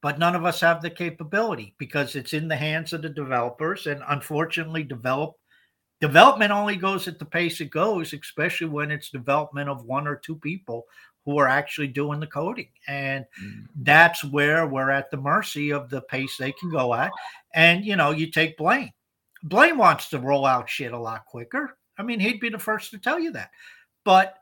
[0.00, 3.86] but none of us have the capability because it's in the hands of the developers
[3.86, 5.34] and unfortunately develop
[6.00, 10.16] development only goes at the pace it goes, especially when it's development of one or
[10.16, 10.86] two people
[11.24, 12.68] who are actually doing the coding.
[12.86, 13.66] And mm.
[13.76, 17.10] that's where we're at the mercy of the pace they can go at.
[17.54, 18.92] And, you know, you take Blaine.
[19.42, 21.76] Blaine wants to roll out shit a lot quicker.
[21.98, 23.50] I mean, he'd be the first to tell you that.
[24.04, 24.38] But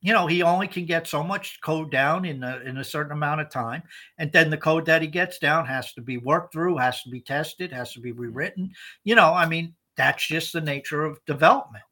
[0.00, 3.12] you know, he only can get so much code down in a, in a certain
[3.12, 3.82] amount of time,
[4.18, 7.10] and then the code that he gets down has to be worked through, has to
[7.10, 8.70] be tested, has to be rewritten.
[9.02, 11.84] You know, I mean, that's just the nature of development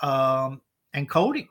[0.00, 0.62] um,
[0.94, 1.48] and coding.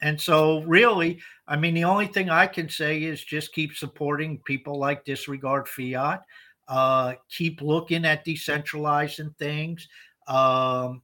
[0.00, 4.38] And so, really, I mean, the only thing I can say is just keep supporting
[4.46, 6.22] people like Disregard Fiat.
[6.66, 9.86] Uh, keep looking at decentralizing things.
[10.26, 11.02] Um,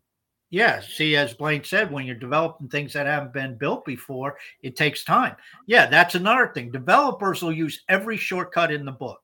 [0.49, 4.77] yeah, see, as Blaine said, when you're developing things that haven't been built before, it
[4.77, 5.35] takes time.
[5.67, 6.71] Yeah, that's another thing.
[6.71, 9.21] Developers will use every shortcut in the book.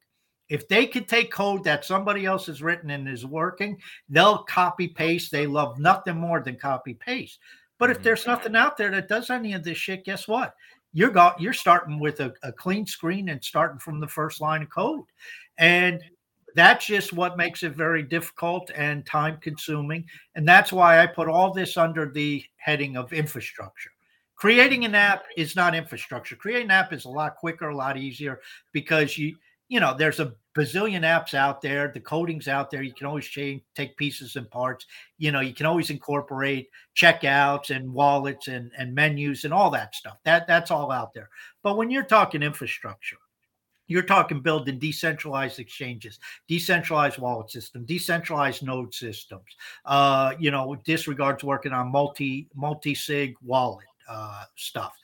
[0.52, 4.86] If they could take code that somebody else has written and is working, they'll copy
[4.86, 5.32] paste.
[5.32, 7.38] They love nothing more than copy paste.
[7.78, 8.04] But if mm-hmm.
[8.04, 10.54] there's nothing out there that does any of this shit, guess what?
[10.92, 14.60] You're got you're starting with a, a clean screen and starting from the first line
[14.60, 15.06] of code.
[15.56, 16.04] And
[16.54, 20.04] that's just what makes it very difficult and time consuming.
[20.34, 23.92] And that's why I put all this under the heading of infrastructure.
[24.34, 26.36] Creating an app is not infrastructure.
[26.36, 28.40] Creating an app is a lot quicker, a lot easier
[28.72, 29.34] because you
[29.72, 31.88] you know, there's a bazillion apps out there.
[31.88, 32.82] The coding's out there.
[32.82, 34.86] You can always change, take pieces and parts.
[35.18, 39.94] You know, you can always incorporate checkouts and wallets and, and menus and all that
[39.94, 40.18] stuff.
[40.24, 41.30] That that's all out there.
[41.62, 43.16] But when you're talking infrastructure,
[43.86, 49.56] you're talking building decentralized exchanges, decentralized wallet system, decentralized node systems.
[49.84, 54.96] Uh, you know, with disregards working on multi multi sig wallet uh, stuff.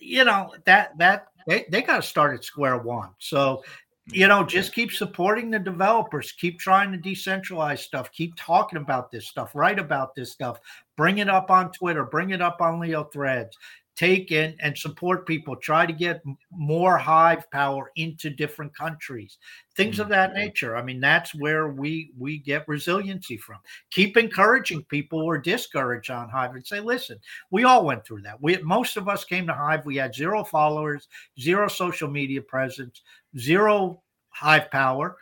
[0.00, 3.10] You know that that they, they got to start at square one.
[3.18, 3.62] So
[4.06, 9.10] you know, just keep supporting the developers, keep trying to decentralize stuff, keep talking about
[9.10, 10.58] this stuff, write about this stuff,
[10.96, 13.56] bring it up on Twitter, bring it up on Leo Threads,
[14.00, 19.36] take in and support people, try to get more hive power into different countries,
[19.76, 20.38] things of that mm-hmm.
[20.38, 20.74] nature.
[20.74, 23.58] I mean, that's where we we get resiliency from.
[23.90, 27.18] Keep encouraging people who are discouraged on Hive and say, listen,
[27.50, 28.40] we all went through that.
[28.40, 31.06] We most of us came to Hive, we had zero followers,
[31.38, 33.02] zero social media presence,
[33.36, 35.18] zero hive power,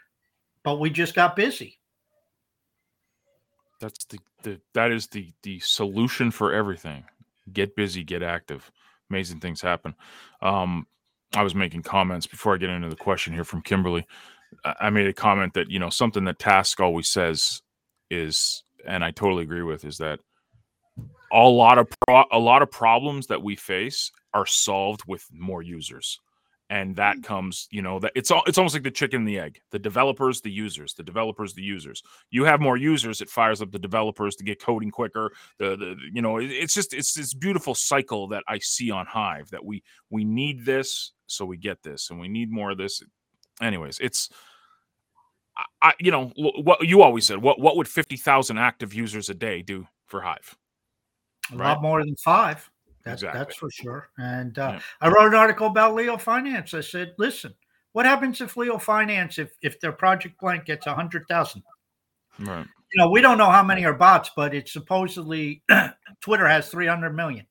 [0.62, 1.80] but we just got busy.
[3.80, 7.02] That's the, the that is the the solution for everything.
[7.52, 8.70] Get busy, get active.
[9.10, 9.94] Amazing things happen.
[10.42, 10.86] Um,
[11.34, 14.06] I was making comments before I get into the question here from Kimberly.
[14.64, 17.62] I made a comment that you know something that Task always says
[18.10, 20.20] is, and I totally agree with, is that
[21.32, 25.62] a lot of pro- a lot of problems that we face are solved with more
[25.62, 26.18] users
[26.70, 27.24] and that mm.
[27.24, 29.78] comes you know that it's all it's almost like the chicken and the egg the
[29.78, 33.78] developers the users the developers the users you have more users it fires up the
[33.78, 37.74] developers to get coding quicker the, the you know it, it's just it's this beautiful
[37.74, 42.10] cycle that i see on hive that we we need this so we get this
[42.10, 43.02] and we need more of this
[43.60, 44.28] anyways it's
[45.82, 49.62] I, you know what you always said what what would 50,000 active users a day
[49.62, 50.56] do for hive
[51.52, 51.70] a right?
[51.70, 52.70] lot more than 5
[53.08, 53.38] that's exactly.
[53.38, 54.10] that's for sure.
[54.18, 54.80] And uh, yeah.
[55.00, 56.74] I wrote an article about Leo Finance.
[56.74, 57.54] I said, listen,
[57.92, 61.62] what happens if Leo Finance, if if their project blank gets a hundred thousand?
[62.38, 62.66] Right.
[62.92, 65.62] You know, we don't know how many are bots, but it's supposedly
[66.20, 67.46] Twitter has three hundred million.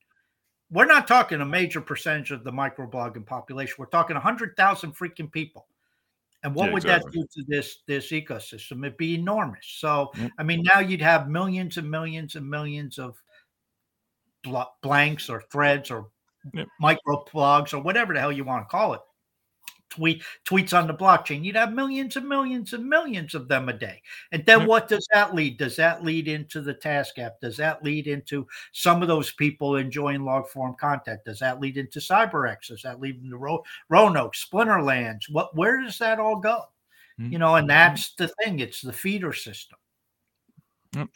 [0.69, 3.75] We're not talking a major percentage of the microblogging population.
[3.79, 5.67] We're talking a hundred thousand freaking people.
[6.43, 7.11] And what yeah, would exactly.
[7.21, 8.85] that do to this this ecosystem?
[8.85, 9.65] It'd be enormous.
[9.65, 10.11] So.
[10.37, 13.21] I mean, now you'd have millions and millions and millions of
[14.47, 16.09] bl- blanks or threads or
[16.53, 16.67] yep.
[16.79, 19.01] micro blogs or whatever the hell you want to call it.
[19.89, 21.43] Tweet tweets on the blockchain.
[21.43, 24.01] You'd have millions and millions and millions of them a day.
[24.31, 24.67] And then mm-hmm.
[24.67, 25.57] what does that lead?
[25.57, 27.39] Does that lead into the task app?
[27.39, 31.21] Does that lead into some of those people enjoying log form content?
[31.25, 32.67] Does that lead into cyberx?
[32.67, 35.31] Does that lead into Ro- roanoke splinterlands?
[35.31, 36.63] What where does that all go?
[37.19, 37.33] Mm-hmm.
[37.33, 38.59] you know and that's the thing.
[38.59, 39.77] It's the feeder system.
[40.95, 41.07] Yep.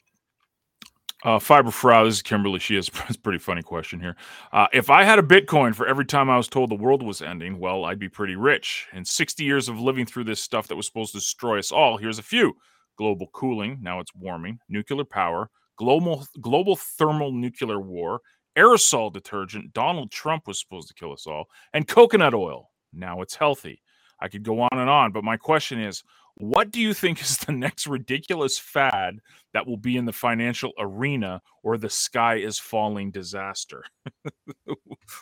[1.23, 2.59] Uh, Fiber this is Kimberly.
[2.59, 4.15] She has a pretty funny question here.
[4.51, 7.21] Uh, if I had a Bitcoin for every time I was told the world was
[7.21, 8.87] ending, well, I'd be pretty rich.
[8.93, 11.97] In 60 years of living through this stuff that was supposed to destroy us all,
[11.97, 12.53] here's a few
[12.97, 18.19] global cooling, now it's warming, nuclear power, global, global thermal nuclear war,
[18.57, 23.35] aerosol detergent, Donald Trump was supposed to kill us all, and coconut oil, now it's
[23.35, 23.81] healthy.
[24.21, 26.03] I could go on and on, but my question is
[26.35, 29.19] what do you think is the next ridiculous fad
[29.53, 33.83] that will be in the financial arena or the sky is falling disaster?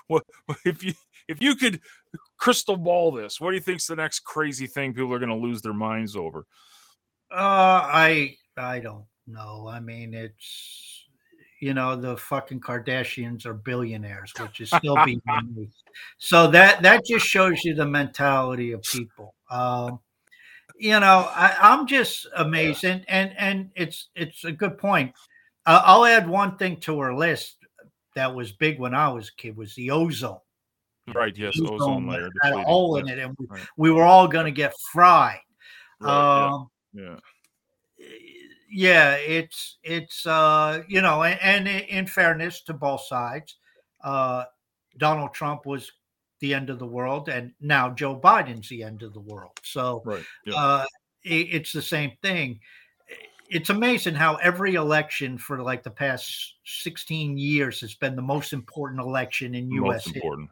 [0.65, 0.93] if you
[1.27, 1.81] if you could
[2.37, 5.35] crystal ball this, what do you think's the next crazy thing people are going to
[5.35, 6.45] lose their minds over?
[7.31, 7.35] Uh
[7.85, 9.67] I I don't know.
[9.67, 10.98] I mean, it's
[11.59, 15.21] you know the fucking Kardashians are billionaires, which is still being
[15.53, 15.69] me.
[16.17, 19.35] So that that just shows you the mentality of people.
[19.49, 19.99] Um,
[20.77, 25.13] you know, I, am just amazed, and and and it's it's a good point.
[25.65, 27.57] Uh, I'll add one thing to her list
[28.15, 30.39] that was big when I was a kid was the ozone.
[31.13, 31.35] Right.
[31.35, 31.59] Yes.
[31.59, 33.67] Ozone, ozone layer had a hole in it, and we, right.
[33.77, 35.39] we were all going to get fried.
[35.99, 37.03] Right, um, yeah.
[37.03, 37.17] yeah
[38.71, 43.55] yeah, it's it's uh, you know, and, and, in fairness to both sides,
[44.03, 44.45] uh,
[44.97, 45.91] Donald Trump was
[46.39, 49.59] the end of the world, and now Joe Biden's the end of the world.
[49.63, 50.23] So right.
[50.45, 50.55] yeah.
[50.55, 50.85] uh,
[51.23, 52.59] it, it's the same thing.
[53.49, 58.53] It's amazing how every election for like the past 16 years has been the most
[58.53, 60.05] important election in U.S.
[60.05, 60.47] history.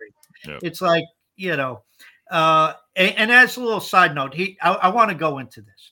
[0.48, 0.58] Yeah.
[0.64, 1.04] It's like
[1.36, 1.84] you know,
[2.32, 5.62] uh, and, and, as a little side note, he I, I want to go into
[5.62, 5.92] this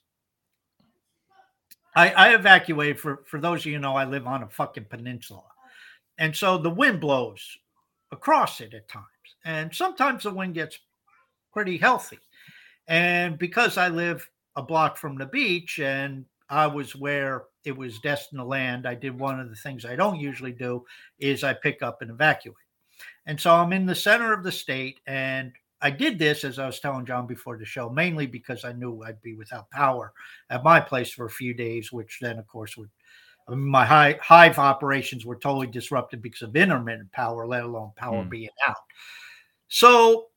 [1.95, 5.43] I, I evacuated for for those of you know I live on a fucking peninsula,
[6.17, 7.41] and so the wind blows
[8.11, 9.05] across it at times,
[9.45, 10.79] and sometimes the wind gets
[11.53, 12.19] pretty healthy.
[12.87, 17.99] And because I live a block from the beach and I was where it was
[17.99, 20.85] destined to land, I did one of the things I don't usually do
[21.17, 22.57] is I pick up and evacuate.
[23.25, 26.65] And so I'm in the center of the state and I did this, as I
[26.65, 30.13] was telling John before the show, mainly because I knew I'd be without power
[30.49, 32.89] at my place for a few days, which then, of course, would
[33.47, 33.85] I mean, my
[34.21, 38.29] hive operations were totally disrupted because of intermittent power, let alone power mm.
[38.29, 38.75] being out.
[39.67, 40.27] So,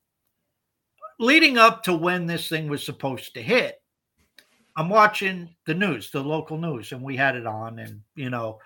[1.17, 3.81] leading up to when this thing was supposed to hit,
[4.75, 8.59] I'm watching the news, the local news, and we had it on, and you know,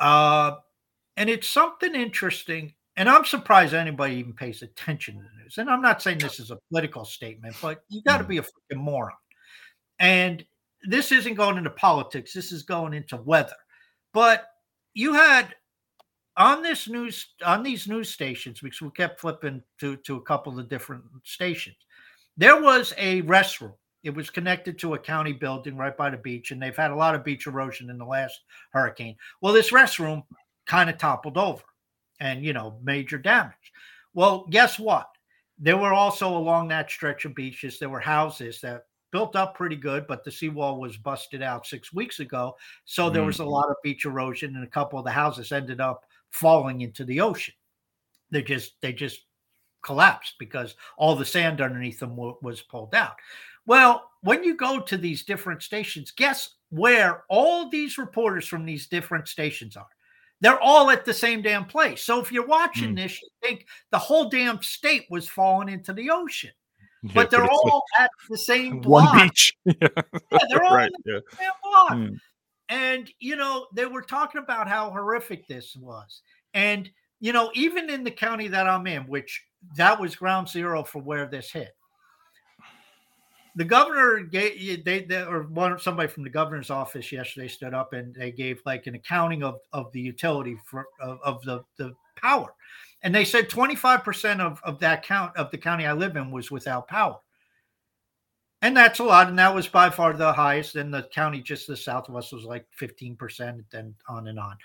[0.00, 0.56] uh,
[1.16, 5.58] and it's something interesting and I'm surprised anybody even pays attention to the news.
[5.58, 8.42] And I'm not saying this is a political statement, but you got to be a
[8.42, 9.12] freaking moron.
[9.98, 10.44] And
[10.82, 13.56] this isn't going into politics, this is going into weather.
[14.12, 14.46] But
[14.94, 15.54] you had
[16.36, 20.58] on this news on these news stations because we kept flipping to to a couple
[20.58, 21.76] of different stations
[22.36, 26.50] there was a restroom it was connected to a county building right by the beach
[26.50, 30.22] and they've had a lot of beach erosion in the last hurricane well this restroom
[30.66, 31.62] kind of toppled over
[32.20, 33.72] and you know major damage.
[34.14, 35.08] Well, guess what?
[35.58, 39.76] There were also along that stretch of beaches there were houses that built up pretty
[39.76, 43.52] good, but the seawall was busted out six weeks ago, so there was a mm-hmm.
[43.52, 47.20] lot of beach erosion, and a couple of the houses ended up falling into the
[47.20, 47.54] ocean.
[48.30, 49.20] They just they just
[49.82, 53.14] collapsed because all the sand underneath them w- was pulled out.
[53.66, 58.86] Well, when you go to these different stations, guess where all these reporters from these
[58.88, 59.86] different stations are?
[60.40, 62.02] They're all at the same damn place.
[62.02, 62.96] So if you're watching mm.
[62.96, 66.50] this, you think the whole damn state was falling into the ocean.
[67.02, 69.14] Yeah, but they're all like at the same block.
[69.14, 69.56] One beach.
[69.64, 69.74] yeah.
[70.32, 71.38] yeah, they're all right, the yeah.
[71.38, 71.92] same block.
[71.92, 72.18] Mm.
[72.68, 76.20] And you know, they were talking about how horrific this was.
[76.52, 79.42] And you know, even in the county that I'm in, which
[79.76, 81.74] that was ground zero for where this hit
[83.56, 87.94] the governor gave they, they or one somebody from the governor's office yesterday stood up
[87.94, 91.94] and they gave like an accounting of of the utility for of, of the the
[92.16, 92.54] power.
[93.02, 96.50] And they said 25% of, of that count of the county i live in was
[96.50, 97.18] without power.
[98.62, 101.66] And that's a lot and that was by far the highest and the county just
[101.66, 104.56] to the south of us was like 15% and then on and on.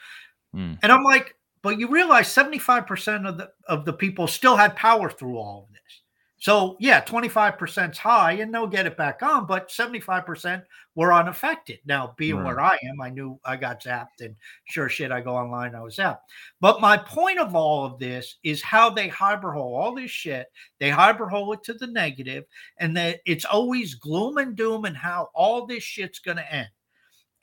[0.53, 0.77] Mm.
[0.83, 5.09] and i'm like but you realize 75% of the of the people still had power
[5.09, 6.01] through all of this
[6.41, 10.63] so yeah, 25% is high and they'll get it back on, but 75%
[10.95, 11.77] were unaffected.
[11.85, 12.45] Now, being right.
[12.45, 15.81] where I am, I knew I got zapped and sure shit, I go online, I
[15.81, 16.21] was zapped.
[16.59, 20.47] But my point of all of this is how they harbor hole all this shit.
[20.79, 22.45] They harbor hole it to the negative,
[22.79, 26.69] and that it's always gloom and doom and how all this shit's gonna end.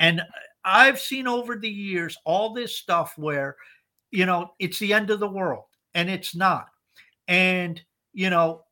[0.00, 0.22] And
[0.64, 3.54] I've seen over the years all this stuff where,
[4.10, 6.66] you know, it's the end of the world, and it's not.
[7.28, 7.80] And
[8.12, 8.64] you know,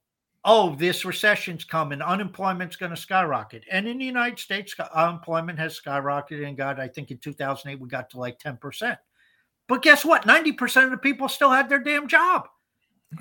[0.48, 3.64] oh, this recession's coming, unemployment's going to skyrocket.
[3.70, 7.88] And in the United States, unemployment has skyrocketed and got, I think in 2008, we
[7.88, 8.96] got to like 10%.
[9.66, 10.22] But guess what?
[10.22, 12.48] 90% of the people still had their damn job.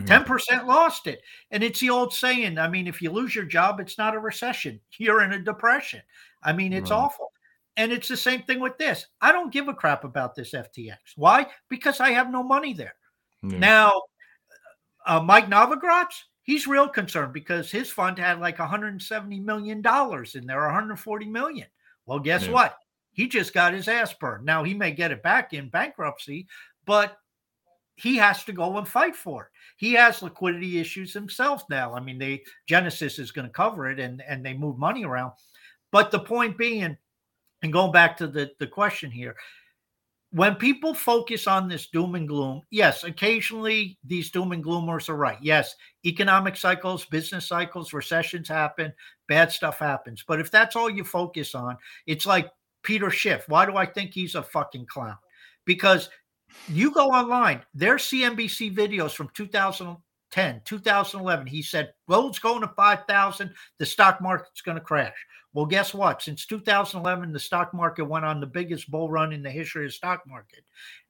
[0.03, 1.21] 10% lost it.
[1.49, 4.19] And it's the old saying I mean, if you lose your job, it's not a
[4.19, 6.01] recession, you're in a depression.
[6.43, 6.97] I mean, it's right.
[6.97, 7.31] awful.
[7.77, 9.07] And it's the same thing with this.
[9.19, 10.97] I don't give a crap about this FTX.
[11.15, 11.47] Why?
[11.69, 12.93] Because I have no money there.
[13.43, 13.57] Yeah.
[13.57, 14.01] Now,
[15.05, 20.45] uh, Mike Novogratz, he's real concerned because his fund had like 170 million dollars in
[20.45, 21.67] there 140 million.
[22.05, 22.53] Well guess yeah.
[22.53, 22.77] what?
[23.11, 24.45] He just got his ass burned.
[24.45, 26.47] Now he may get it back in bankruptcy
[26.85, 27.17] but
[27.97, 29.49] he has to go and fight for it.
[29.77, 31.93] He has liquidity issues himself now.
[31.93, 35.33] I mean they genesis is going to cover it and and they move money around.
[35.91, 36.97] But the point being
[37.63, 39.35] and going back to the the question here
[40.31, 45.15] when people focus on this doom and gloom, yes, occasionally these doom and gloomers are
[45.15, 45.37] right.
[45.41, 48.91] Yes, economic cycles, business cycles, recessions happen,
[49.27, 50.23] bad stuff happens.
[50.27, 52.49] But if that's all you focus on, it's like
[52.83, 53.45] Peter Schiff.
[53.47, 55.17] Why do I think he's a fucking clown?
[55.65, 56.09] Because
[56.67, 59.29] you go online, there's CNBC videos from
[60.31, 61.47] 2010, 2011.
[61.47, 65.15] He said, gold's going to 5,000, the stock market's going to crash.
[65.53, 66.21] Well, guess what?
[66.21, 69.89] Since 2011, the stock market went on the biggest bull run in the history of
[69.89, 70.63] the stock market.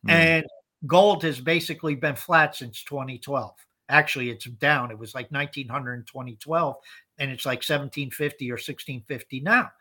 [0.07, 0.11] Mm.
[0.11, 0.45] And
[0.85, 3.55] gold has basically been flat since 2012.
[3.89, 4.91] Actually, it's down.
[4.91, 6.75] It was like 1900 in 2012,
[7.19, 9.71] and it's like 1750 or 1650 now.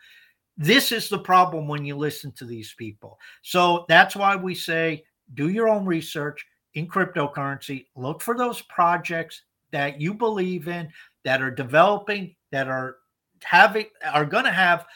[0.57, 3.18] This is the problem when you listen to these people.
[3.43, 5.05] So that's why we say
[5.35, 10.88] do your own research in cryptocurrency, look for those projects that you believe in
[11.24, 12.96] that are developing, that are
[13.42, 14.86] having are going to have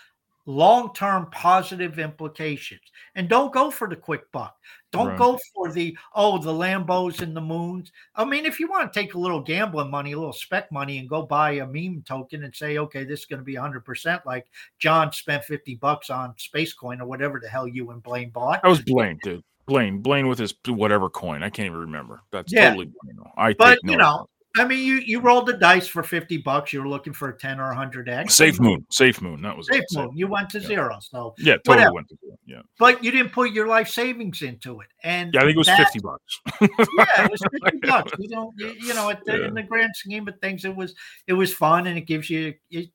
[0.46, 2.80] long-term positive implications.
[3.14, 4.56] And don't go for the quick buck.
[4.90, 5.18] Don't right.
[5.18, 7.92] go for the oh the Lambos and the moons.
[8.16, 10.98] I mean, if you want to take a little gambling money, a little spec money,
[10.98, 13.84] and go buy a meme token and say, okay, this is going to be 100
[13.84, 14.46] percent like
[14.78, 18.60] John spent 50 bucks on Space Coin or whatever the hell you and Blaine bought.
[18.64, 19.44] I was Blaine, dude.
[19.68, 21.42] Blaine, Blaine with his whatever coin.
[21.42, 22.22] I can't even remember.
[22.32, 22.70] That's yeah.
[22.70, 23.18] totally Blaine.
[23.36, 26.72] I but no you know, I mean, you you rolled the dice for fifty bucks.
[26.72, 28.34] You were looking for a ten or a hundred x.
[28.34, 29.42] Safe moon, safe moon.
[29.42, 29.98] That was safe it.
[29.98, 30.10] moon.
[30.14, 30.66] You went to yeah.
[30.66, 30.96] zero.
[31.00, 31.94] So yeah, totally whatever.
[31.94, 32.36] went to zero.
[32.46, 34.88] Yeah, but you didn't put your life savings into it.
[35.04, 36.40] And yeah, I think it was that, fifty bucks.
[36.60, 38.12] yeah, it was fifty bucks.
[38.18, 39.46] You know, you, you know, the, yeah.
[39.48, 40.94] in the grand scheme of things, it was
[41.26, 42.88] it was fun, and it gives you it,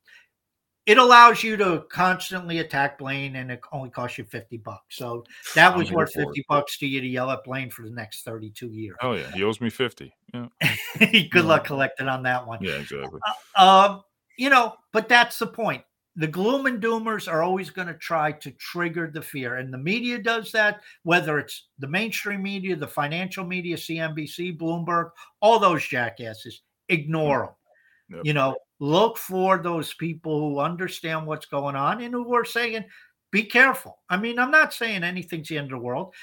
[0.85, 4.97] it allows you to constantly attack Blaine and it only costs you 50 bucks.
[4.97, 5.23] So
[5.55, 8.67] that was worth 50 bucks to you to yell at Blaine for the next 32
[8.67, 8.97] years.
[9.01, 9.31] Oh yeah.
[9.31, 10.13] He owes me 50.
[10.33, 10.47] Yeah.
[10.99, 11.41] Good yeah.
[11.41, 12.59] luck collecting on that one.
[12.61, 13.21] Yeah, exactly.
[13.55, 14.01] Uh, um,
[14.37, 15.83] you know, but that's the point.
[16.15, 19.55] The gloom and doomers are always going to try to trigger the fear.
[19.55, 25.09] And the media does that, whether it's the mainstream media, the financial media, CNBC, Bloomberg,
[25.41, 28.17] all those jackasses, ignore them.
[28.17, 28.25] Yep.
[28.25, 32.83] You know, look for those people who understand what's going on and who are saying,
[33.31, 33.99] be careful.
[34.09, 36.13] I mean, I'm not saying anything's the end of the world.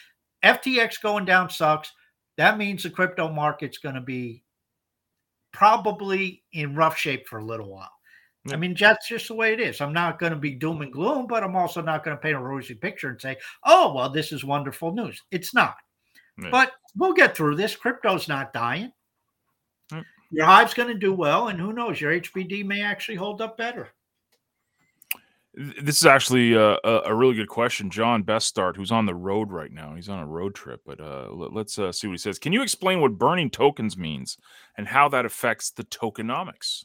[0.45, 1.93] FTX going down sucks.
[2.37, 4.45] That means the crypto market's going to be
[5.53, 7.91] probably in rough shape for a little while.
[8.51, 9.83] I mean, that's just the way it is.
[9.83, 12.37] I'm not going to be doom and gloom, but I'm also not going to paint
[12.37, 15.21] a rosy picture and say, oh, well, this is wonderful news.
[15.31, 15.77] It's not.
[16.51, 17.77] But we'll get through this.
[17.77, 18.93] Crypto's not dying
[20.31, 23.57] your hive's going to do well, and who knows, your HBD may actually hold up
[23.57, 23.89] better.
[25.53, 27.91] This is actually a, a, really good question.
[27.91, 31.29] John Bestart, who's on the road right now, he's on a road trip, but uh,
[31.33, 32.39] let, us uh, see what he says.
[32.39, 34.39] Can you explain what burning tokens means
[34.79, 36.85] and how that affects the tokenomics?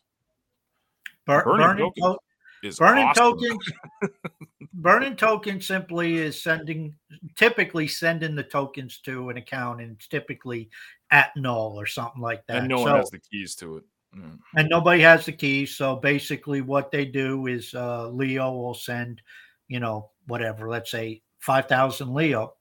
[1.27, 2.19] Bur- burning, burning tokens
[2.63, 3.37] is burning awesome.
[3.37, 3.71] tokens.
[4.75, 6.95] burning tokens simply is sending,
[7.35, 10.69] typically sending the tokens to an account, and it's typically
[11.11, 12.57] at null or something like that.
[12.57, 13.83] And no so, one has the keys to it.
[14.15, 14.39] Mm.
[14.57, 15.75] And nobody has the keys.
[15.75, 19.21] So basically, what they do is uh, Leo will send,
[19.67, 22.53] you know, whatever, let's say 5,000 Leo.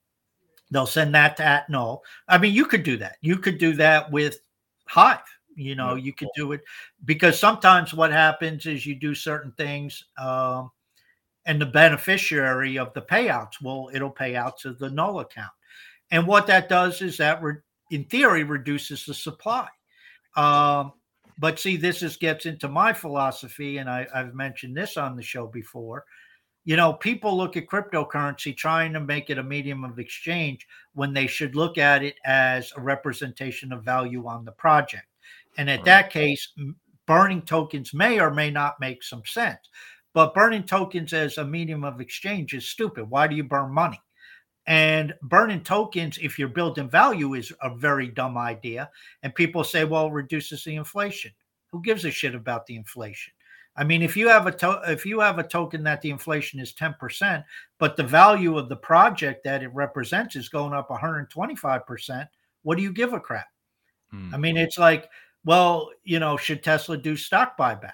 [0.70, 2.02] They'll send that to at null.
[2.28, 3.16] I mean, you could do that.
[3.20, 4.38] You could do that with
[4.86, 5.18] Hive.
[5.56, 6.62] You know, you could do it
[7.04, 10.02] because sometimes what happens is you do certain things.
[10.18, 10.72] Um,
[11.47, 15.53] and the beneficiary of the payouts will it'll pay out to the null account
[16.11, 17.57] and what that does is that re-
[17.90, 19.68] in theory, reduces the supply.
[20.36, 20.92] Um,
[21.38, 25.22] but see, this is gets into my philosophy, and I, I've mentioned this on the
[25.22, 26.05] show before.
[26.64, 31.12] You know, people look at cryptocurrency trying to make it a medium of exchange when
[31.12, 35.07] they should look at it as a representation of value on the project.
[35.59, 36.53] And at that case,
[37.07, 39.68] burning tokens may or may not make some sense.
[40.14, 43.10] But burning tokens as a medium of exchange is stupid.
[43.10, 44.00] Why do you burn money?
[44.66, 48.88] And burning tokens, if you're building value, is a very dumb idea.
[49.22, 51.32] And people say, well, it reduces the inflation.
[51.70, 53.32] Who gives a shit about the inflation?
[53.76, 56.60] I mean, if you have a to- if you have a token that the inflation
[56.60, 57.44] is 10%,
[57.78, 62.28] but the value of the project that it represents is going up 125%,
[62.62, 63.48] what do you give a crap?
[64.10, 64.32] Hmm.
[64.32, 65.10] I mean, it's like,
[65.44, 67.90] well, you know, should Tesla do stock buybacks?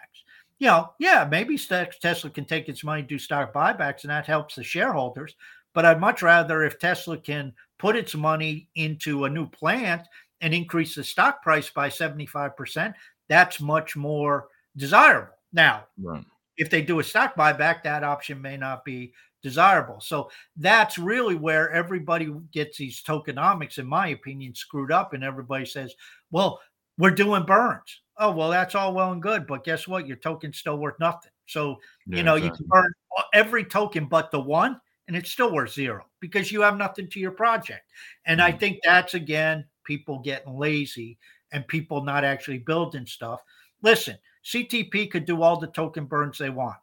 [0.61, 4.55] You know, yeah, maybe Tesla can take its money, do stock buybacks, and that helps
[4.55, 5.35] the shareholders.
[5.75, 10.07] But I'd much rather if Tesla can put its money into a new plant
[10.41, 12.95] and increase the stock price by 75%,
[13.29, 15.33] that's much more desirable.
[15.53, 16.25] Now, right.
[16.57, 20.01] if they do a stock buyback, that option may not be desirable.
[20.01, 25.15] So that's really where everybody gets these tokenomics, in my opinion, screwed up.
[25.15, 25.95] And everybody says,
[26.31, 26.61] well,
[26.99, 28.01] we're doing burns.
[28.21, 29.47] Oh, well, that's all well and good.
[29.47, 30.07] But guess what?
[30.07, 31.33] Your token's still worth nothing.
[31.47, 32.65] So, yeah, you know, exactly.
[32.65, 32.93] you can burn
[33.33, 37.19] every token but the one and it's still worth zero because you have nothing to
[37.19, 37.91] your project.
[38.27, 41.19] And I think that's again people getting lazy
[41.53, 43.43] and people not actually building stuff.
[43.83, 46.77] Listen, CTP could do all the token burns they want.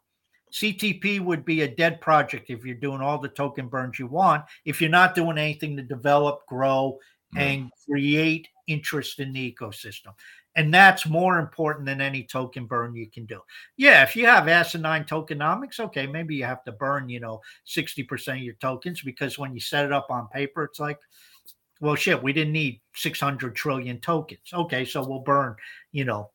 [0.52, 4.44] CTP would be a dead project if you're doing all the token burns you want,
[4.64, 6.98] if you're not doing anything to develop, grow,
[7.34, 7.40] mm.
[7.40, 10.14] and create interest in the ecosystem.
[10.54, 13.40] And that's more important than any token burn you can do.
[13.76, 18.28] Yeah, if you have asinine tokenomics, okay, maybe you have to burn, you know, 60%
[18.28, 20.98] of your tokens because when you set it up on paper, it's like,
[21.80, 24.52] well, shit, we didn't need 600 trillion tokens.
[24.52, 25.54] Okay, so we'll burn,
[25.92, 26.30] you know,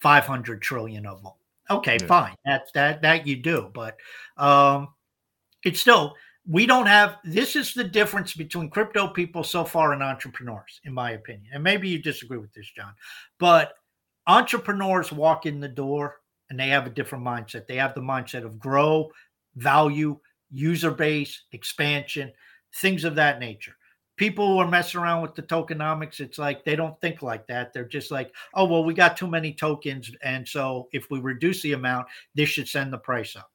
[0.00, 1.32] 500 trillion of them.
[1.68, 2.06] Okay, yeah.
[2.06, 2.34] fine.
[2.44, 3.96] That's that that you do, but
[4.36, 4.88] um
[5.64, 6.14] it's still
[6.48, 10.92] we don't have this is the difference between crypto people so far and entrepreneurs in
[10.92, 11.46] my opinion.
[11.52, 12.92] And maybe you disagree with this john
[13.38, 13.74] but
[14.26, 16.20] entrepreneurs walk in the door
[16.50, 17.66] and they have a different mindset.
[17.66, 19.10] They have the mindset of grow
[19.56, 20.18] value
[20.50, 22.32] user base expansion
[22.76, 23.74] things of that nature.
[24.16, 27.72] People who are messing around with the tokenomics it's like they don't think like that.
[27.72, 31.62] They're just like oh well we got too many tokens and so if we reduce
[31.62, 33.50] the amount this should send the price up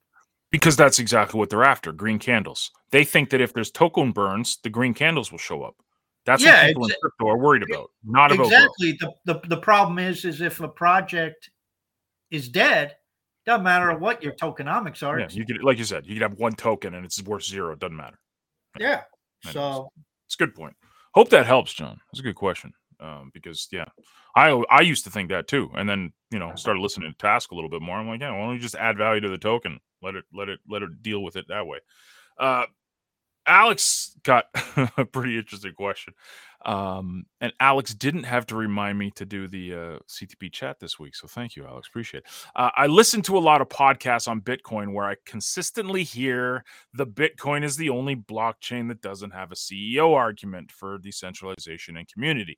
[0.52, 2.72] because that's exactly what they're after green candles.
[2.92, 5.76] They think that if there's token burns the green candles will show up.
[6.26, 8.98] That's yeah, what people in crypto are worried about not about exactly.
[9.00, 11.50] The, the the problem is is if a project
[12.30, 12.96] is dead
[13.46, 16.38] doesn't matter what your tokenomics are yeah, you could like you said you could have
[16.38, 18.20] one token and it's worth zero it doesn't matter.
[18.80, 19.02] Yeah
[19.52, 19.90] so
[20.28, 20.76] it's a good point.
[21.16, 22.00] Hope that helps john.
[22.12, 23.86] That's a good question um, because yeah
[24.36, 27.52] i i used to think that too and then you know started listening to task
[27.52, 27.98] a little bit more.
[27.98, 30.50] I'm like yeah why don't you just add value to the token let it let
[30.50, 31.80] it let it deal with it that way.
[32.38, 32.66] Uh,
[33.46, 34.46] Alex got
[34.98, 36.14] a pretty interesting question.
[36.66, 41.00] Um, and Alex didn't have to remind me to do the uh, CTP chat this
[41.00, 41.16] week.
[41.16, 41.88] So thank you, Alex.
[41.88, 42.30] Appreciate it.
[42.56, 47.08] Uh, I listen to a lot of podcasts on Bitcoin where I consistently hear the
[47.08, 52.58] Bitcoin is the only blockchain that doesn't have a CEO argument for decentralization and community.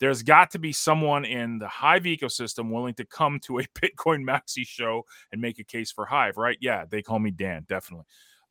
[0.00, 4.24] There's got to be someone in the Hive ecosystem willing to come to a Bitcoin
[4.24, 6.58] Maxi show and make a case for Hive, right?
[6.60, 8.06] Yeah, they call me Dan, definitely.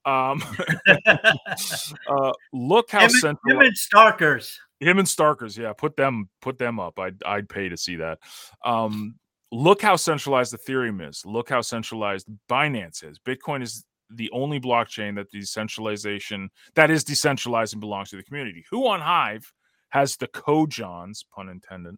[0.05, 0.43] Um,
[2.07, 4.57] uh, look how him, central him and Starkerz.
[4.83, 6.99] Him and Starkerz, yeah, put them put them up.
[6.99, 8.19] I'd I'd pay to see that.
[8.63, 9.15] Um,
[9.51, 11.23] look how centralized Ethereum is.
[11.25, 13.19] Look how centralized Binance is.
[13.19, 18.65] Bitcoin is the only blockchain that decentralization that is decentralized and belongs to the community.
[18.71, 19.51] Who on Hive
[19.89, 21.95] has the Cojons, pun intended?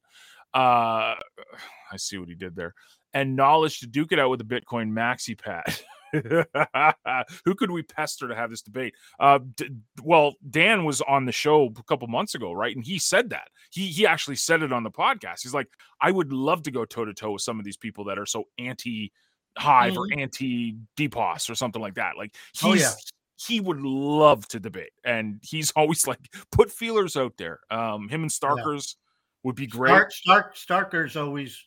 [0.54, 1.16] Uh,
[1.92, 2.74] I see what he did there,
[3.14, 5.64] and knowledge to duke it out with the Bitcoin maxi pad.
[7.46, 8.96] Who could we pester to have this debate?
[9.20, 9.70] Uh, d-
[10.04, 12.76] well, Dan was on the show a couple months ago, right?
[12.76, 15.44] And he said that he he actually said it on the podcast.
[15.44, 15.68] He's like,
[16.02, 18.26] I would love to go toe to toe with some of these people that are
[18.26, 19.12] so anti
[19.58, 19.98] Hive mm.
[19.98, 20.20] or mm-hmm.
[20.20, 22.18] anti DPoS or something like that.
[22.18, 22.64] Like he's.
[22.64, 22.92] Oh, yeah.
[23.38, 27.60] He would love to debate, and he's always like put feelers out there.
[27.70, 29.00] Um, him and Starkerz yeah.
[29.44, 29.90] would be great.
[30.10, 31.62] Stark, Stark, Starkerz always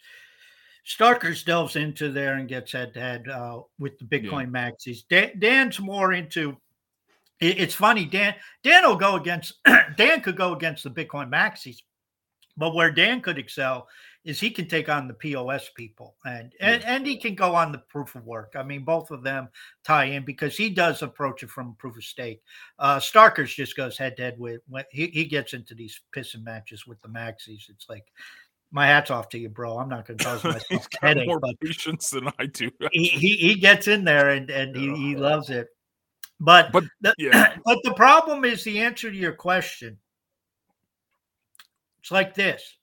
[0.88, 4.70] Starkerz delves into there and gets head to head uh, with the Bitcoin yeah.
[4.70, 5.00] maxis.
[5.08, 6.56] Dan, Dan's more into.
[7.40, 8.34] It, it's funny, Dan.
[8.62, 9.54] Dan will go against.
[9.96, 11.76] Dan could go against the Bitcoin maxis,
[12.56, 13.86] but where Dan could excel
[14.24, 16.70] is he can take on the POS people, and yeah.
[16.70, 18.54] and, and he can go on the proof of work.
[18.56, 19.48] I mean, both of them
[19.84, 22.42] tie in because he does approach it from proof of stake.
[22.78, 24.62] Uh, Starkerz just goes head to head with.
[24.90, 27.68] He he gets into these pissing matches with the maxis.
[27.68, 28.06] It's like
[28.70, 29.78] my hat's off to you, bro.
[29.78, 31.26] I'm not going to cause myself headache.
[31.26, 32.70] More patience than I do.
[32.92, 35.68] he, he, he gets in there and and he, he loves it.
[36.40, 37.56] But but the, yeah.
[37.64, 39.98] but the problem is the answer to your question.
[42.00, 42.76] It's like this.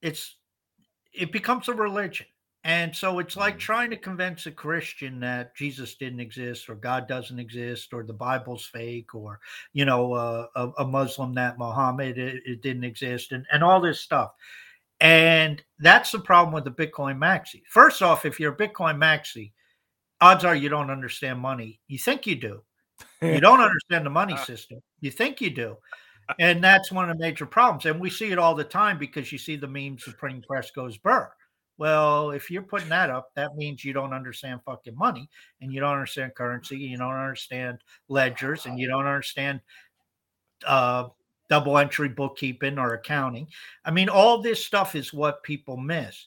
[0.00, 0.36] It's
[1.12, 2.26] it becomes a religion.
[2.64, 3.60] And so it's like mm-hmm.
[3.60, 8.12] trying to convince a Christian that Jesus didn't exist or God doesn't exist or the
[8.12, 9.40] Bible's fake or,
[9.72, 13.80] you know, uh, a, a, Muslim that Muhammad it, it, didn't exist and, and all
[13.80, 14.32] this stuff.
[15.00, 17.62] And that's the problem with the Bitcoin maxi.
[17.68, 19.50] First off, if you're a Bitcoin maxi,
[20.20, 21.80] odds are you don't understand money.
[21.88, 22.62] You think you do.
[23.20, 24.44] You don't understand the money uh.
[24.44, 24.80] system.
[25.00, 25.76] You think you do.
[26.38, 27.84] And that's one of the major problems.
[27.84, 30.70] And we see it all the time because you see the memes of printing press
[30.70, 31.30] goes burr
[31.78, 35.28] well, if you're putting that up, that means you don't understand fucking money
[35.60, 39.60] and you don't understand currency, you don't understand ledgers, and you don't understand
[40.66, 41.08] uh,
[41.48, 43.46] double entry bookkeeping or accounting.
[43.84, 46.26] I mean, all this stuff is what people miss.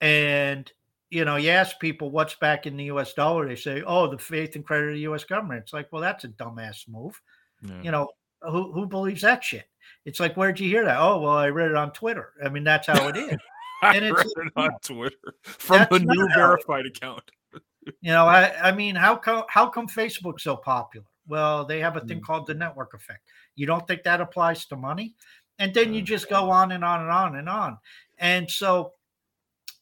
[0.00, 0.70] And
[1.10, 4.18] you know, you ask people what's back in the US dollar, they say, oh, the
[4.18, 5.62] faith and credit of the US government.
[5.62, 7.20] It's like, well, that's a dumbass move.
[7.62, 7.82] Yeah.
[7.82, 8.08] You know,
[8.42, 9.68] who, who believes that shit?
[10.04, 10.98] It's like, where'd you hear that?
[10.98, 12.32] Oh, well, I read it on Twitter.
[12.44, 13.38] I mean, that's how it is.
[13.82, 17.30] And it's it on Twitter from a new verified account.
[18.00, 21.06] you know, I, I mean, how come how come Facebook's so popular?
[21.28, 22.24] Well, they have a thing Mm.
[22.24, 23.28] called the network effect.
[23.56, 25.14] You don't think that applies to money?
[25.58, 26.06] And then you Mm.
[26.06, 27.78] just go on and on and on and on.
[28.18, 28.92] And so,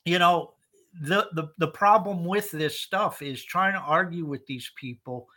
[0.05, 0.55] you know,
[1.03, 5.29] the the the problem with this stuff is trying to argue with these people.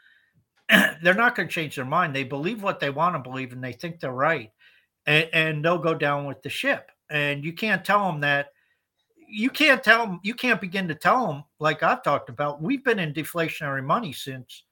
[1.01, 2.15] they're not going to change their mind.
[2.15, 4.51] They believe what they want to believe, and they think they're right,
[5.05, 6.91] and, and they'll go down with the ship.
[7.09, 8.47] And you can't tell them that.
[9.29, 10.19] You can't tell them.
[10.23, 12.61] You can't begin to tell them, like I've talked about.
[12.61, 14.63] We've been in deflationary money since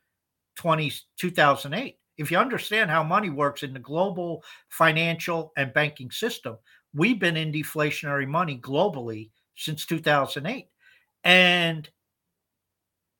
[0.55, 1.97] 20, 2008.
[2.17, 6.57] If you understand how money works in the global financial and banking system,
[6.93, 10.67] we've been in deflationary money globally since 2008.
[11.25, 11.89] And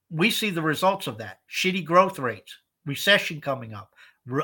[0.10, 2.56] we see the results of that shitty growth rates,
[2.86, 3.92] recession coming up.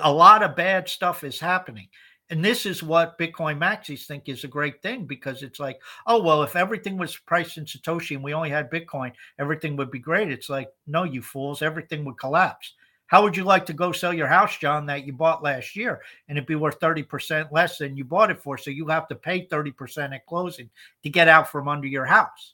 [0.04, 1.88] a lot of bad stuff is happening.
[2.32, 6.24] And this is what Bitcoin maxis think is a great thing because it's like, oh,
[6.24, 10.00] well, if everything was priced in Satoshi and we only had Bitcoin, everything would be
[10.00, 10.32] great.
[10.32, 12.74] It's like, no, you fools, everything would collapse.
[13.08, 16.02] How would you like to go sell your house, John, that you bought last year
[16.30, 18.58] and it'd be worth 30% less than you bought it for?
[18.58, 20.70] So you have to pay 30% at closing
[21.04, 22.54] to get out from under your house.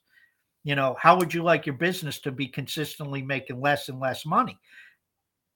[0.63, 4.25] You know, how would you like your business to be consistently making less and less
[4.25, 4.57] money?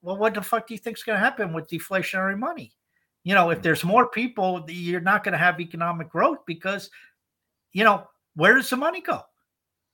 [0.00, 2.72] Well, what the fuck do you think is going to happen with deflationary money?
[3.24, 6.90] You know, if there's more people, you're not going to have economic growth because,
[7.72, 9.20] you know, where does the money go?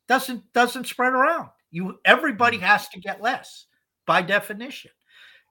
[0.07, 1.51] Doesn't doesn't spread around.
[1.71, 3.67] You everybody has to get less
[4.07, 4.91] by definition.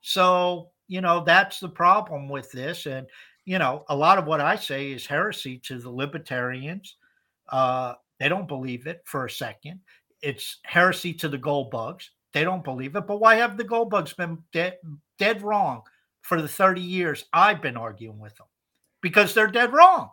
[0.02, 2.86] So, you know, that's the problem with this.
[2.86, 3.06] And,
[3.44, 6.96] you know, a lot of what I say is heresy to the libertarians.
[7.48, 9.80] Uh, they don't believe it for a second.
[10.20, 12.10] It's heresy to the gold bugs.
[12.32, 13.06] They don't believe it.
[13.06, 14.78] But why have the gold bugs been dead,
[15.18, 15.82] dead wrong
[16.28, 18.46] for the 30 years I've been arguing with them?
[19.00, 20.10] Because they're dead wrong.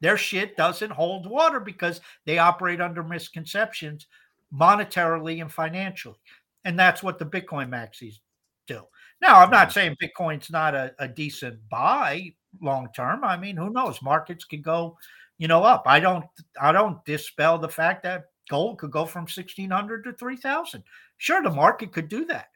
[0.00, 4.06] Their shit doesn't hold water because they operate under misconceptions
[4.54, 6.20] monetarily and financially.
[6.64, 8.20] And that's what the Bitcoin maxis
[8.68, 8.82] do.
[9.20, 12.32] Now, I'm not saying Bitcoin's not a, a decent buy
[12.62, 13.24] long term.
[13.24, 14.00] I mean, who knows?
[14.02, 14.96] Markets could go,
[15.38, 15.82] you know, up.
[15.86, 16.24] I don't
[16.60, 20.84] I don't dispel the fact that gold could go from 1600 to 3000.
[21.18, 22.49] Sure, the market could do that.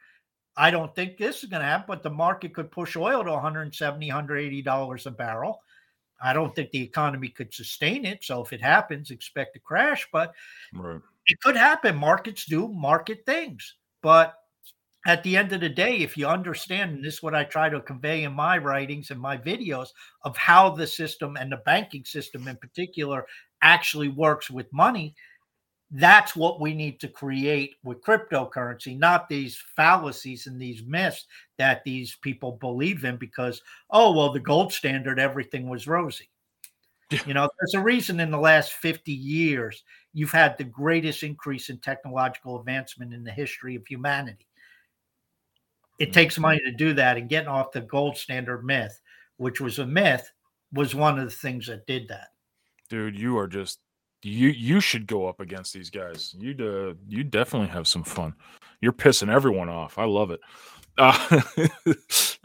[0.57, 3.30] I don't think this is going to happen, but the market could push oil to
[3.32, 5.61] 170, 180 dollars a barrel.
[6.22, 8.24] I don't think the economy could sustain it.
[8.24, 10.09] So if it happens, expect a crash.
[10.12, 10.34] But
[10.72, 11.02] Right.
[11.26, 11.96] it could happen.
[11.96, 13.76] Markets do market things.
[14.02, 14.34] But
[15.07, 17.68] at the end of the day, if you understand, and this is what I try
[17.68, 19.88] to convey in my writings and my videos
[20.22, 23.26] of how the system and the banking system in particular
[23.62, 25.14] actually works with money,
[25.95, 31.26] that's what we need to create with cryptocurrency, not these fallacies and these myths
[31.57, 36.28] that these people believe in because, oh, well, the gold standard, everything was rosy.
[37.11, 37.20] Yeah.
[37.26, 41.70] You know, there's a reason in the last 50 years you've had the greatest increase
[41.70, 44.49] in technological advancement in the history of humanity.
[46.01, 46.12] It Mhm.
[46.12, 49.01] takes money to do that, and getting off the gold standard myth,
[49.36, 50.32] which was a myth,
[50.72, 52.30] was one of the things that did that.
[52.88, 53.80] Dude, you are just
[54.25, 56.35] you you should go up against these guys.
[56.39, 58.35] You'd uh you definitely have some fun.
[58.81, 59.99] You're pissing everyone off.
[59.99, 60.41] I love it.
[60.97, 61.41] Uh,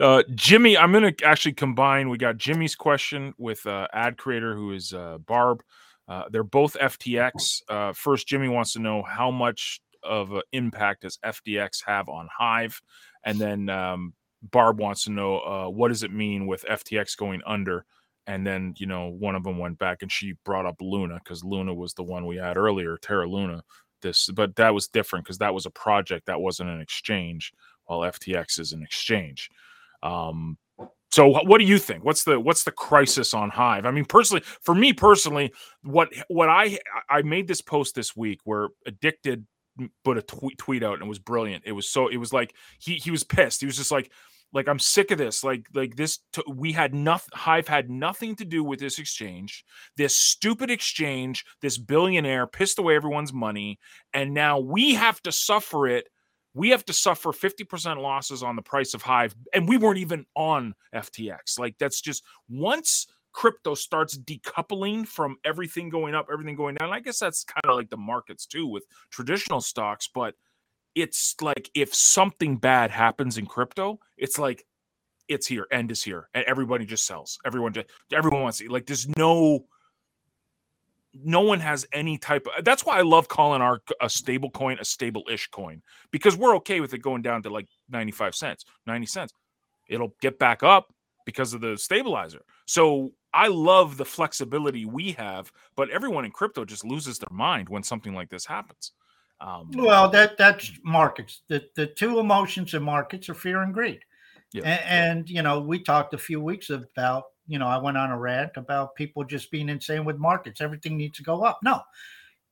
[0.00, 2.08] uh Jimmy, I'm gonna actually combine.
[2.08, 5.62] We got Jimmy's question with uh ad creator who is uh Barb.
[6.10, 7.62] Uh, they're both FTX.
[7.68, 12.28] Uh, first, Jimmy wants to know how much of an impact does FTX have on
[12.36, 12.82] Hive,
[13.24, 14.12] and then um,
[14.42, 17.84] Barb wants to know uh, what does it mean with FTX going under
[18.26, 21.42] and then you know one of them went back and she brought up luna because
[21.42, 23.62] luna was the one we had earlier terra luna
[24.02, 27.52] this but that was different because that was a project that wasn't an exchange
[27.84, 29.50] while ftx is an exchange.
[30.02, 30.56] Um
[31.12, 32.04] so what do you think?
[32.04, 33.84] What's the what's the crisis on hive?
[33.84, 35.52] I mean personally for me personally
[35.82, 39.46] what what i i made this post this week where addicted
[40.04, 41.64] put a tweet tweet out and it was brilliant.
[41.66, 43.60] It was so it was like he he was pissed.
[43.60, 44.10] He was just like
[44.52, 48.34] like i'm sick of this like like this t- we had nothing hive had nothing
[48.36, 49.64] to do with this exchange.
[49.96, 53.78] This stupid exchange this billionaire pissed away everyone's money
[54.12, 56.08] and now we have to suffer it
[56.52, 60.26] we have to suffer 50% losses on the price of hive and we weren't even
[60.34, 66.74] on ftx like that's just once crypto starts decoupling from everything going up everything going
[66.74, 70.34] down i guess that's kind of like the markets too with traditional stocks but
[71.02, 74.64] it's like if something bad happens in crypto, it's like
[75.28, 77.38] it's here, end is here, and everybody just sells.
[77.44, 78.86] Everyone just everyone wants to like.
[78.86, 79.66] There's no,
[81.14, 82.64] no one has any type of.
[82.64, 86.80] That's why I love calling our a stable coin a stable-ish coin because we're okay
[86.80, 89.32] with it going down to like 95 cents, 90 cents.
[89.88, 90.92] It'll get back up
[91.24, 92.42] because of the stabilizer.
[92.66, 97.68] So I love the flexibility we have, but everyone in crypto just loses their mind
[97.68, 98.92] when something like this happens.
[99.40, 101.42] Um, Well, that that's markets.
[101.48, 104.00] The the two emotions in markets are fear and greed.
[104.52, 104.62] Yeah.
[104.64, 108.10] And, and, you know, we talked a few weeks about, you know, I went on
[108.10, 110.60] a rant about people just being insane with markets.
[110.60, 111.60] Everything needs to go up.
[111.62, 111.80] No,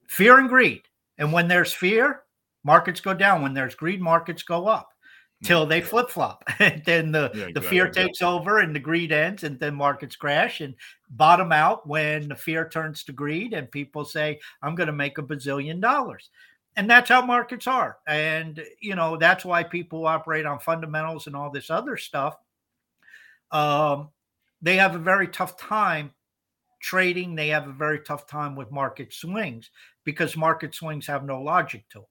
[0.09, 0.83] fear and greed.
[1.19, 2.23] And when there's fear,
[2.65, 3.43] markets go down.
[3.43, 4.89] When there's greed, markets go up
[5.43, 6.45] till they flip flop.
[6.61, 7.53] and then the, yeah, exactly.
[7.55, 10.75] the fear takes over and the greed ends, and then markets crash and
[11.11, 15.19] bottom out when the fear turns to greed and people say, I'm going to make
[15.19, 16.31] a bazillion dollars.
[16.79, 17.99] And that's how markets are.
[18.07, 22.37] And, you know, that's why people operate on fundamentals and all this other stuff.
[23.51, 24.11] Um,
[24.63, 26.13] they have a very tough time
[26.81, 27.35] trading.
[27.35, 29.71] They have a very tough time with market swings
[30.05, 32.07] because market swings have no logic to them.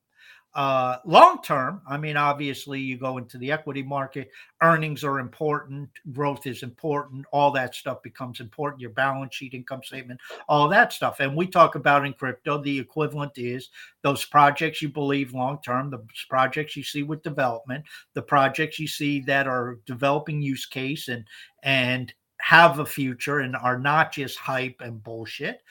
[0.58, 4.32] Uh, long term, I mean, obviously, you go into the equity market,
[4.64, 9.84] earnings are important, growth is important, all that stuff becomes important, your balance sheet, income
[9.84, 11.20] statement, all that stuff.
[11.20, 13.70] And we talk about in crypto, the equivalent is
[14.02, 17.86] those projects you believe long term, the projects you see with development,
[18.16, 21.24] the projects you see that are developing use case and,
[21.62, 25.64] and, have a future and are not just hype and bullshit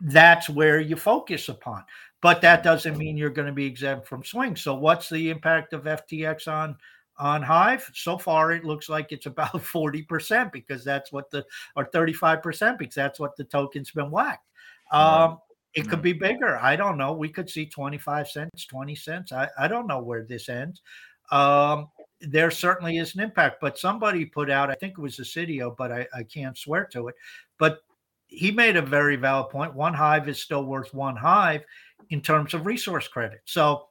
[0.00, 1.82] that's where you focus upon
[2.26, 4.60] but that doesn't mean you're going to be exempt from swings.
[4.60, 6.76] So what's the impact of FTX on
[7.18, 7.88] on Hive?
[7.94, 11.46] So far, it looks like it's about 40% because that's what the
[11.76, 14.44] or 35% because that's what the token's been whacked.
[14.90, 15.38] Um,
[15.74, 16.58] it could be bigger.
[16.58, 17.12] I don't know.
[17.12, 19.30] We could see 25 cents, 20 cents.
[19.30, 20.82] I, I don't know where this ends.
[21.30, 25.22] Um, there certainly is an impact, but somebody put out, I think it was a
[25.22, 27.14] Cydio, but I, I can't swear to it.
[27.56, 27.82] But
[28.26, 29.74] he made a very valid point.
[29.74, 31.62] One hive is still worth one hive
[32.10, 33.40] in terms of resource credit.
[33.44, 33.86] So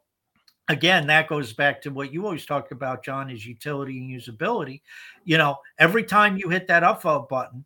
[0.69, 4.81] again, that goes back to what you always talk about, John, is utility and usability.
[5.23, 7.63] You know, every time you hit that upvote button,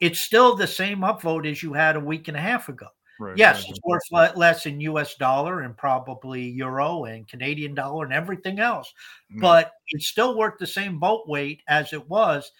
[0.00, 2.88] it's still the same upvote as you had a week and a half ago.
[3.20, 3.70] Right, yes, right.
[3.70, 8.92] it's worth less in US dollar and probably euro and Canadian dollar and everything else,
[9.32, 9.40] mm.
[9.40, 12.50] but it's still worth the same vote weight as it was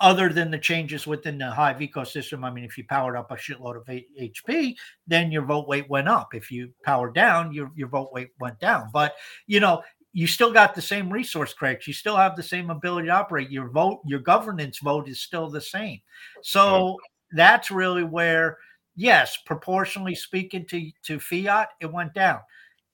[0.00, 2.42] other than the changes within the Hive ecosystem.
[2.42, 4.74] I mean, if you powered up a shitload of HP,
[5.06, 6.34] then your vote weight went up.
[6.34, 8.88] If you powered down, your, your vote weight went down.
[8.92, 9.14] But,
[9.46, 9.82] you know,
[10.12, 11.86] you still got the same resource credits.
[11.86, 13.50] You still have the same ability to operate.
[13.50, 16.00] Your vote, your governance vote is still the same.
[16.42, 16.96] So
[17.32, 18.56] that's really where,
[18.96, 22.40] yes, proportionally speaking to, to fiat, it went down.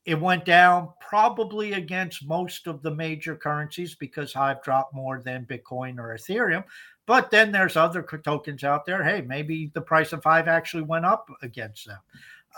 [0.06, 5.46] It went down probably against most of the major currencies because Hive dropped more than
[5.46, 6.64] Bitcoin or Ethereum.
[7.06, 9.02] But then there's other tokens out there.
[9.02, 11.98] Hey, maybe the price of Hive actually went up against them.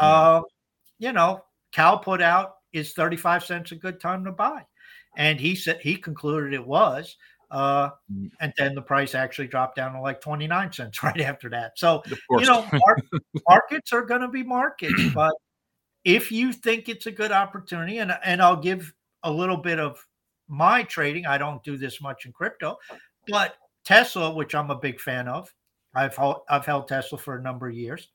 [0.01, 0.07] Yeah.
[0.07, 0.43] Uh,
[0.99, 1.45] you know,
[1.75, 4.65] Khal put out is 35 cents a good time to buy?
[5.17, 7.17] And he said he concluded it was.
[7.51, 8.31] Uh, mm.
[8.41, 11.79] and then the price actually dropped down to like 29 cents right after that.
[11.79, 15.33] So, you know, mar- markets are going to be markets, but
[16.09, 18.95] if you think it's a good opportunity, and, and I'll give
[19.25, 20.03] a little bit of
[20.49, 22.79] my trading, I don't do this much in crypto,
[23.27, 25.55] but Tesla, which I'm a big fan of,
[25.95, 28.09] I've held, I've held Tesla for a number of years.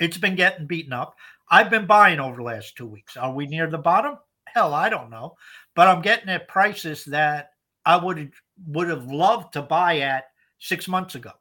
[0.00, 1.14] It's been getting beaten up.
[1.50, 3.18] I've been buying over the last two weeks.
[3.18, 4.16] Are we near the bottom?
[4.46, 5.34] Hell, I don't know,
[5.74, 7.50] but I'm getting at prices that
[7.84, 8.32] I would
[8.66, 10.24] would have loved to buy at
[10.58, 11.32] six months ago,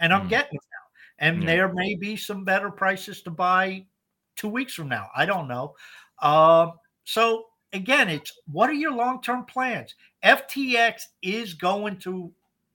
[0.00, 0.30] and I'm mm.
[0.30, 1.26] getting it now.
[1.28, 1.46] And yeah.
[1.46, 3.86] there may be some better prices to buy
[4.36, 5.08] two weeks from now.
[5.14, 5.74] I don't know.
[6.20, 6.70] Uh,
[7.04, 9.94] so again, it's what are your long term plans?
[10.24, 12.32] FTX is going to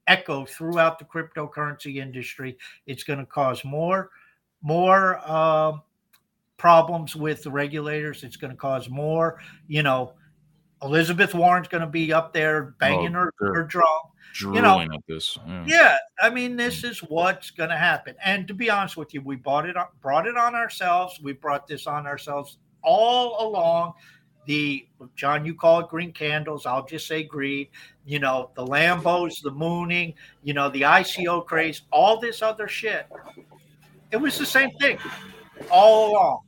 [0.07, 2.57] echo throughout the cryptocurrency industry.
[2.85, 4.09] It's going to cause more
[4.61, 5.73] more uh,
[6.57, 8.23] problems with the regulators.
[8.23, 10.13] It's going to cause more, you know.
[10.81, 13.85] Elizabeth Warren's going to be up there banging oh, her, her drum.
[14.39, 15.37] You know, at this.
[15.47, 15.63] Yeah.
[15.67, 15.97] yeah.
[16.21, 16.89] I mean, this mm.
[16.89, 18.15] is what's going to happen.
[18.23, 21.19] And to be honest with you, we bought it, brought it on ourselves.
[21.21, 23.93] We brought this on ourselves all along
[24.49, 26.65] the John, you call it green candles.
[26.65, 27.69] I'll just say greed.
[28.03, 33.05] You know, the Lambos, the mooning, you know, the ICO craze, all this other shit.
[34.11, 34.97] It was the same thing
[35.69, 36.39] all along.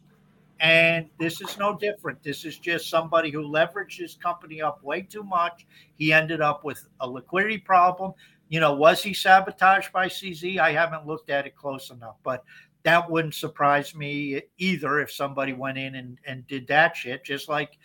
[0.62, 2.22] And this is no different.
[2.22, 5.66] This is just somebody who leveraged his company up way too much.
[5.98, 8.14] He ended up with a liquidity problem.
[8.48, 10.60] You know, was he sabotaged by CZ?
[10.60, 12.44] I haven't looked at it close enough, but
[12.84, 17.50] that wouldn't surprise me either if somebody went in and, and did that shit, just
[17.50, 17.80] like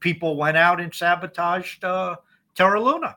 [0.00, 2.16] people went out and sabotaged uh,
[2.54, 3.16] Terra Luna.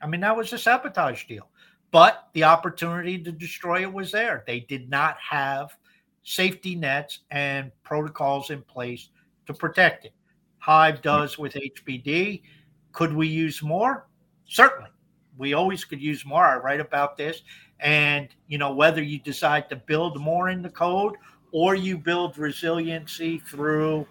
[0.00, 1.48] I mean, that was a sabotage deal.
[1.90, 4.44] But the opportunity to destroy it was there.
[4.46, 5.76] They did not have
[6.22, 9.10] safety nets and protocols in place
[9.46, 10.12] to protect it.
[10.58, 12.42] Hive does with HBD.
[12.92, 14.06] Could we use more?
[14.46, 14.90] Certainly.
[15.38, 16.44] We always could use more.
[16.44, 17.42] I write about this.
[17.80, 21.16] And, you know, whether you decide to build more in the code
[21.50, 24.06] or you build resiliency through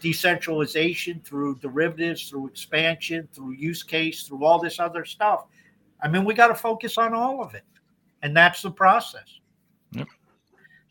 [0.00, 5.44] decentralization, through derivatives, through expansion, through use case, through all this other stuff,
[6.02, 7.62] I mean, we got to focus on all of it,
[8.22, 9.38] and that's the process.
[9.92, 10.08] Yep.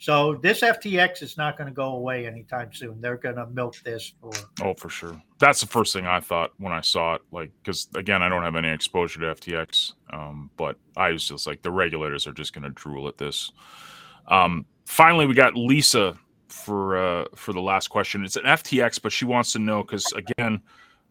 [0.02, 3.00] So this FTX is not going to go away anytime soon.
[3.00, 4.32] They're going to milk this for.
[4.64, 5.22] Oh, for sure.
[5.38, 7.22] That's the first thing I thought when I saw it.
[7.32, 11.46] Like, because again, I don't have any exposure to FTX, um, but I was just
[11.46, 13.52] like, the regulators are just going to drool at this.
[14.26, 18.26] Um, finally, we got Lisa for uh, for the last question.
[18.26, 20.64] It's an FTX, but she wants to know because again,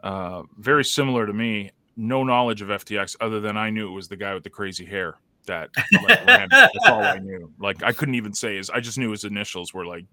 [0.03, 4.09] uh, very similar to me, no knowledge of FTX other than I knew it was
[4.09, 5.17] the guy with the crazy hair
[5.47, 5.71] that
[6.05, 6.27] like.
[6.27, 7.53] That's all I knew.
[7.59, 8.71] Like I couldn't even say his.
[8.71, 10.05] I just knew his initials were like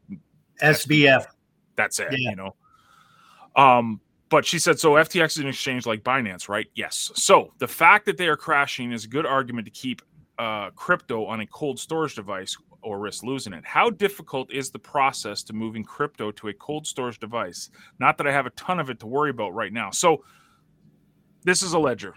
[0.61, 1.25] SBF.
[1.75, 2.07] That's it.
[2.11, 2.31] Yeah.
[2.31, 2.55] You know.
[3.55, 4.93] Um, but she said so.
[4.93, 6.67] FTX is an exchange like Binance, right?
[6.75, 7.11] Yes.
[7.15, 10.01] So the fact that they are crashing is a good argument to keep
[10.37, 13.65] uh, crypto on a cold storage device or risk losing it.
[13.65, 17.69] How difficult is the process to moving crypto to a cold storage device?
[17.99, 19.91] Not that I have a ton of it to worry about right now.
[19.91, 20.23] So
[21.43, 22.13] this is a ledger.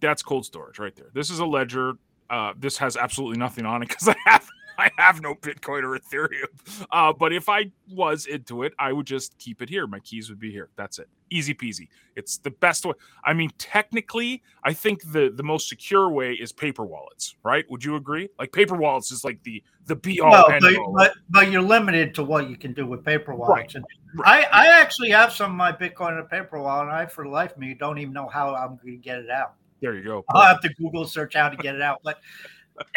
[0.00, 1.10] That's cold storage right there.
[1.14, 1.94] This is a ledger.
[2.30, 4.48] Uh, this has absolutely nothing on it because I have
[4.80, 6.86] I have no Bitcoin or Ethereum.
[6.90, 9.86] Uh, but if I was into it, I would just keep it here.
[9.86, 10.70] My keys would be here.
[10.76, 11.08] That's it.
[11.30, 11.88] Easy peasy.
[12.16, 12.94] It's the best way.
[13.22, 17.64] I mean, technically, I think the the most secure way is paper wallets, right?
[17.70, 18.30] Would you agree?
[18.38, 20.30] Like paper wallets is like the the be all.
[20.30, 23.74] Well, but, but but you're limited to what you can do with paper wallets.
[23.74, 23.84] And
[24.24, 27.24] I I actually have some of my Bitcoin in a paper wallet, and I for
[27.24, 29.54] the life of me don't even know how I'm going to get it out.
[29.80, 30.24] There you go.
[30.30, 32.00] I'll have to Google search how to get it out.
[32.02, 32.20] But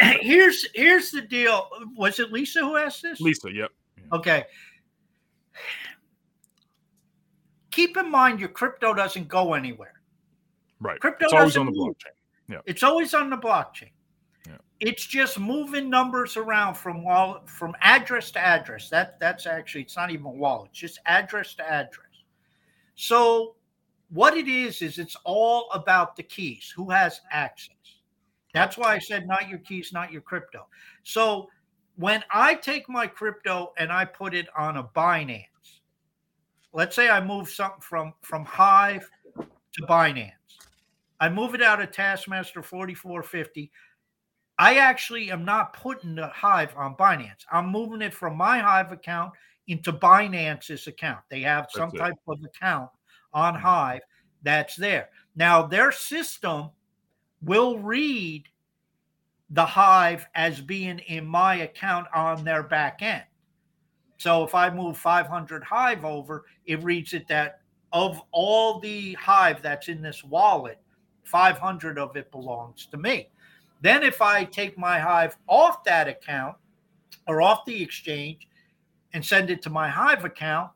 [0.00, 1.68] here's here's the deal.
[1.96, 3.20] Was it Lisa who asked this?
[3.20, 3.70] Lisa, yep.
[4.12, 4.44] Okay.
[7.70, 9.94] Keep in mind your crypto doesn't go anywhere.
[10.80, 11.00] Right.
[11.00, 12.60] Crypto it's always on the blockchain.
[12.66, 13.90] It's always on the blockchain.
[14.46, 14.58] Yeah.
[14.80, 18.90] It's just moving numbers around from wallet from address to address.
[18.90, 22.06] That that's actually it's not even a wallet, it's just address to address.
[22.94, 23.56] So
[24.14, 26.72] what it is is it's all about the keys.
[26.76, 27.74] Who has access?
[28.52, 30.68] That's why I said not your keys, not your crypto.
[31.02, 31.48] So
[31.96, 35.46] when I take my crypto and I put it on a Binance,
[36.72, 40.30] let's say I move something from from Hive to Binance.
[41.18, 43.72] I move it out of Taskmaster 4450.
[44.60, 47.44] I actually am not putting the Hive on Binance.
[47.50, 49.32] I'm moving it from my Hive account
[49.66, 51.20] into Binance's account.
[51.28, 51.98] They have some That's it.
[51.98, 52.90] type of account
[53.34, 53.54] on.
[53.54, 54.02] Hive
[54.42, 55.08] that's there.
[55.36, 56.70] Now, their system
[57.42, 58.44] will read
[59.50, 63.24] the Hive as being in my account on their back end.
[64.18, 67.60] So if I move 500 Hive over, it reads it that
[67.92, 70.78] of all the Hive that's in this wallet,
[71.24, 73.28] 500 of it belongs to me.
[73.80, 76.56] Then if I take my Hive off that account
[77.26, 78.48] or off the exchange
[79.12, 80.70] and send it to my Hive account,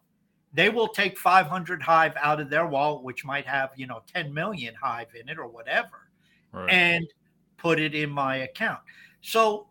[0.53, 4.33] they will take 500 Hive out of their wallet, which might have, you know, 10
[4.33, 6.09] million Hive in it or whatever
[6.53, 6.71] Right.
[6.71, 7.07] and
[7.59, 8.81] put it in my account.
[9.21, 9.69] So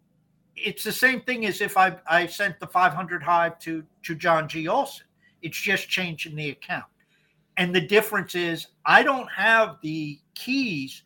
[0.56, 4.48] it's the same thing as if I, I sent the 500 Hive to, to John
[4.48, 4.68] G.
[4.68, 5.06] Olson.
[5.42, 6.86] It's just changing the account.
[7.58, 11.04] And the difference is I don't have the keys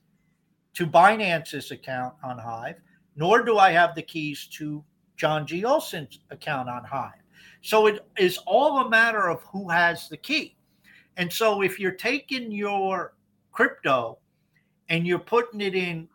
[0.74, 2.76] to Binance's account on Hive,
[3.16, 4.84] nor do I have the keys to
[5.16, 5.64] John G.
[5.64, 7.21] Olson's account on Hive.
[7.62, 10.56] So it is all a matter of who has the key.
[11.18, 13.14] And so if you're taking your
[13.52, 14.18] crypto
[14.90, 16.08] and you're putting it in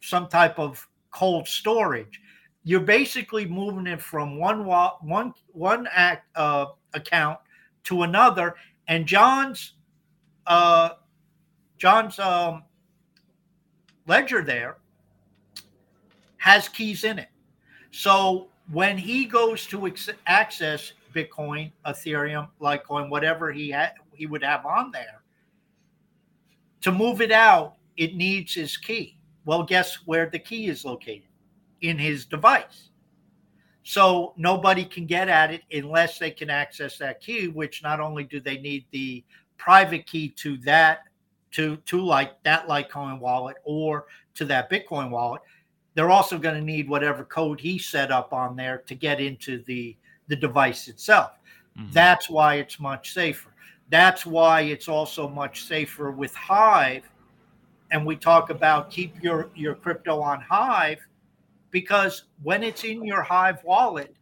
[0.00, 2.20] some type of cold storage,
[2.64, 7.38] you're basically moving it from one wa- one one act uh, account
[7.84, 8.56] to another.
[8.88, 9.74] And John's
[10.46, 10.90] uh,
[11.78, 12.64] John's um,
[14.06, 14.78] ledger there
[16.38, 17.28] has keys in it.
[17.90, 24.42] So when he goes to ex- access Bitcoin, Ethereum, Litecoin, whatever he had, he would
[24.42, 25.22] have on there,
[26.82, 29.18] to move it out, it needs his key.
[29.44, 31.22] Well, guess where the key is located?
[31.80, 32.90] In his device.
[33.84, 38.24] So nobody can get at it unless they can access that key, which not only
[38.24, 39.24] do they need the
[39.56, 41.04] private key to that,
[41.52, 45.40] to to like that Litecoin wallet or to that Bitcoin wallet,
[45.98, 49.64] they're also going to need whatever code he set up on there to get into
[49.64, 49.96] the
[50.28, 51.32] the device itself.
[51.76, 51.92] Mhm.
[51.92, 53.50] That's why it's much safer.
[53.88, 57.02] That's why it's also much safer with Hive.
[57.90, 61.00] And we talk about keep your, your crypto on Hive
[61.72, 64.14] because when it's in your Hive wallet,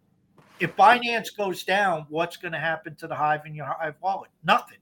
[0.60, 4.30] if Binance goes down, what's going to happen to the Hive in your Hive wallet?
[4.44, 4.78] Nothing.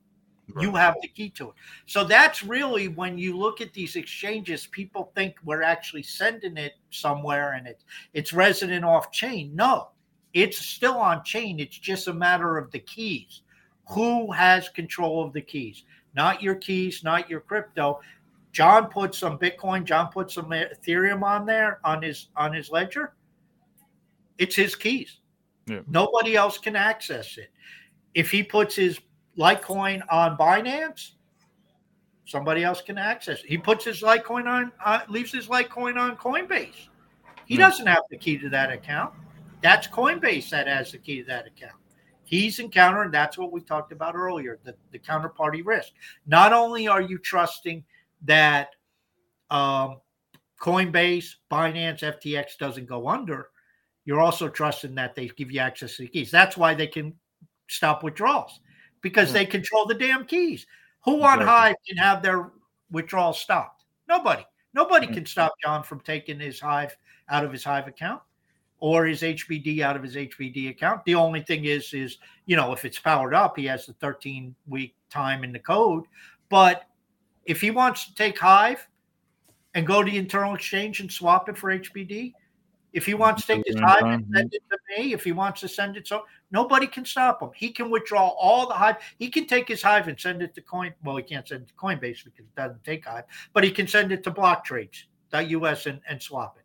[0.60, 1.54] You have the key to it.
[1.86, 6.72] So that's really when you look at these exchanges, people think we're actually sending it
[6.90, 7.82] somewhere and it,
[8.12, 9.54] it's resident off chain.
[9.54, 9.88] No,
[10.32, 11.60] it's still on chain.
[11.60, 13.42] It's just a matter of the keys.
[13.90, 15.84] Who has control of the keys?
[16.14, 18.00] Not your keys, not your crypto.
[18.52, 23.14] John put some Bitcoin, John put some Ethereum on there on his on his ledger.
[24.38, 25.18] It's his keys.
[25.66, 25.80] Yeah.
[25.88, 27.50] Nobody else can access it.
[28.14, 29.00] If he puts his
[29.38, 31.12] Litecoin on Binance,
[32.24, 33.46] somebody else can access it.
[33.46, 36.88] He puts his Litecoin on, uh, leaves his Litecoin on Coinbase.
[37.46, 39.12] He doesn't have the key to that account.
[39.60, 41.74] That's Coinbase that has the key to that account.
[42.24, 45.92] He's encountering that's what we talked about earlier the, the counterparty risk.
[46.26, 47.84] Not only are you trusting
[48.22, 48.70] that
[49.50, 50.00] um,
[50.60, 53.48] Coinbase, Binance, FTX doesn't go under,
[54.06, 56.30] you're also trusting that they give you access to the keys.
[56.30, 57.14] That's why they can
[57.68, 58.60] stop withdrawals
[59.04, 60.66] because they control the damn keys.
[61.04, 62.50] Who on Hive can have their
[62.90, 63.84] withdrawal stopped?
[64.08, 64.42] Nobody.
[64.72, 65.12] Nobody mm.
[65.12, 66.96] can stop John from taking his Hive
[67.28, 68.22] out of his Hive account
[68.80, 71.04] or his HBD out of his HBD account.
[71.04, 74.54] The only thing is, is you know, if it's powered up, he has the 13
[74.66, 76.04] week time in the code.
[76.48, 76.84] But
[77.44, 78.88] if he wants to take Hive
[79.74, 82.32] and go to the internal exchange and swap it for HBD,
[82.94, 85.60] if he wants to take his Hive and send it to me, if he wants
[85.60, 86.22] to send it so
[86.52, 87.50] nobody can stop him.
[87.54, 88.96] He can withdraw all the Hive.
[89.18, 90.94] He can take his Hive and send it to Coin.
[91.02, 93.88] Well, he can't send it to Coinbase because it doesn't take Hive, but he can
[93.88, 96.64] send it to BlockTrades.us and, and swap it.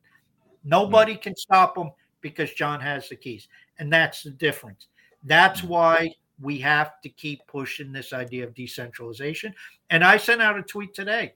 [0.64, 1.22] Nobody mm-hmm.
[1.22, 1.90] can stop him
[2.22, 3.48] because John has the keys.
[3.80, 4.88] And that's the difference.
[5.24, 5.70] That's mm-hmm.
[5.70, 9.54] why we have to keep pushing this idea of decentralization.
[9.90, 11.34] And I sent out a tweet today.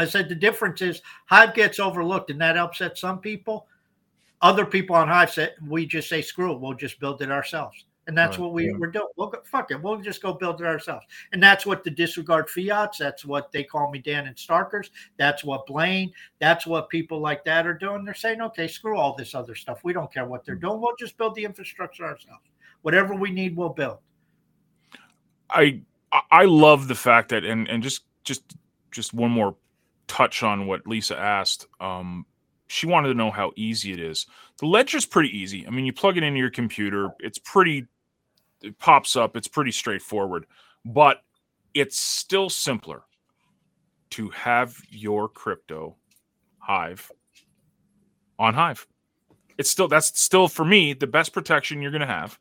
[0.00, 3.66] I said the difference is Hive gets overlooked, and that upsets some people.
[4.40, 7.84] Other people on Hive said we just say screw it, we'll just build it ourselves.
[8.06, 8.44] And that's right.
[8.44, 8.72] what we, yeah.
[8.78, 9.08] we're doing.
[9.16, 9.82] We'll go, fuck it.
[9.82, 11.04] We'll just go build it ourselves.
[11.32, 12.96] And that's what the disregard fiats.
[12.96, 14.88] That's what they call me Dan and Starkerz.
[15.18, 16.10] That's what Blaine.
[16.38, 18.06] That's what people like that are doing.
[18.06, 19.80] They're saying, okay, screw all this other stuff.
[19.84, 20.80] We don't care what they're doing.
[20.80, 22.44] We'll just build the infrastructure ourselves.
[22.80, 23.98] Whatever we need, we'll build.
[25.50, 25.82] I
[26.30, 28.56] I love the fact that and and just just
[28.90, 29.54] just one more
[30.06, 31.66] touch on what Lisa asked.
[31.78, 32.24] Um,
[32.68, 34.26] she wanted to know how easy it is.
[34.58, 35.66] The ledger's pretty easy.
[35.66, 37.10] I mean, you plug it into your computer.
[37.20, 37.86] It's pretty
[38.62, 39.36] it pops up.
[39.36, 40.46] It's pretty straightforward,
[40.84, 41.22] but
[41.74, 43.02] it's still simpler
[44.10, 45.96] to have your crypto
[46.58, 47.10] Hive
[48.38, 48.86] on Hive.
[49.58, 52.38] It's still that's still for me the best protection you're going to have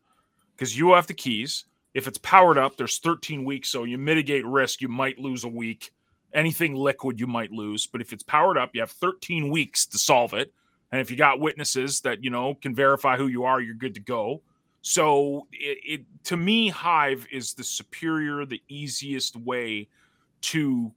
[0.56, 1.66] because you have the keys.
[1.94, 4.82] If it's powered up, there's 13 weeks, so you mitigate risk.
[4.82, 5.92] You might lose a week.
[6.34, 7.88] Anything liquid, you might lose.
[7.88, 10.54] But if it's powered up, you have 13 weeks to solve it.
[10.92, 13.94] And if you got witnesses that you know can verify who you are, you're good
[13.96, 14.42] to go.
[14.82, 19.90] So it, it, to me, Hive is the superior, the easiest way
[20.42, 20.92] to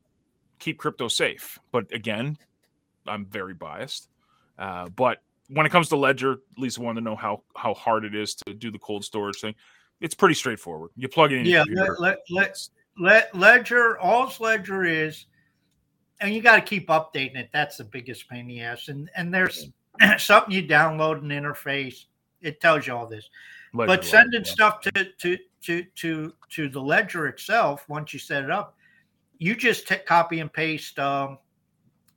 [0.58, 1.58] keep crypto safe.
[1.72, 2.38] But again,
[3.06, 4.08] I'm very biased.
[4.58, 8.14] Uh, but when it comes to Ledger, Lisa wanted to know how how hard it
[8.14, 9.54] is to do the cold storage thing.
[10.00, 10.90] It's pretty straightforward.
[10.96, 11.46] You plug it in.
[11.46, 12.68] Yeah, let, let, let,
[13.00, 13.98] Ledger.
[13.98, 15.26] all's Ledger is,
[16.20, 17.50] and you got to keep updating it.
[17.52, 18.88] That's the biggest pain in the ass.
[18.88, 19.68] And and there's
[20.18, 22.04] something you download an interface.
[22.42, 23.28] It tells you all this.
[23.72, 24.50] Ledger but sending yeah.
[24.50, 28.76] stuff to to to to to the ledger itself once you set it up,
[29.38, 31.38] you just t- copy and paste um,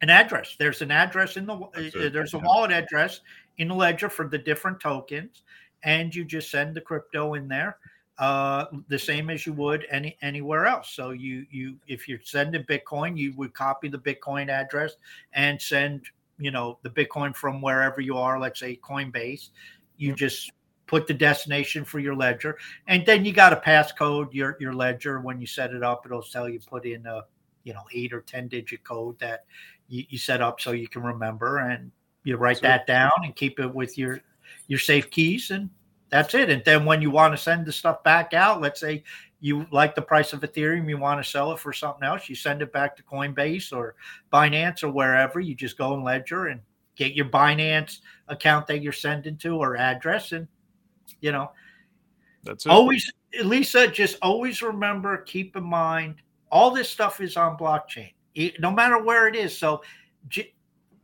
[0.02, 0.56] an address.
[0.60, 3.22] There's an address in the uh, there's a wallet address
[3.58, 5.44] in the ledger for the different tokens,
[5.84, 7.78] and you just send the crypto in there
[8.20, 10.92] uh, the same as you would any anywhere else.
[10.92, 14.94] So you you if you're sending Bitcoin, you would copy the Bitcoin address
[15.34, 16.06] and send
[16.38, 18.40] you know the Bitcoin from wherever you are.
[18.40, 19.50] Let's say Coinbase.
[19.98, 20.52] You just
[20.86, 22.58] put the destination for your ledger,
[22.88, 26.06] and then you got to passcode your your ledger when you set it up.
[26.06, 27.24] It'll tell you put in a
[27.64, 29.46] you know eight or ten digit code that
[29.88, 31.92] you, you set up so you can remember, and
[32.24, 34.22] you write so, that down and keep it with your
[34.68, 35.70] your safe keys, and
[36.14, 36.52] that's it.
[36.52, 39.04] And then when you want to send the stuff back out, let's say
[39.40, 42.36] you like the price of Ethereum, you want to sell it for something else, you
[42.36, 43.96] send it back to Coinbase or
[44.32, 45.40] Binance or wherever.
[45.40, 46.62] You just go in Ledger and
[46.96, 50.48] get your Binance account that you're sending to or address and
[51.20, 51.50] you know,
[52.44, 52.70] that's it.
[52.70, 53.12] always
[53.44, 53.88] Lisa.
[53.88, 56.18] Just always remember, keep in mind,
[56.52, 58.12] all this stuff is on blockchain,
[58.60, 59.58] no matter where it is.
[59.58, 59.82] So,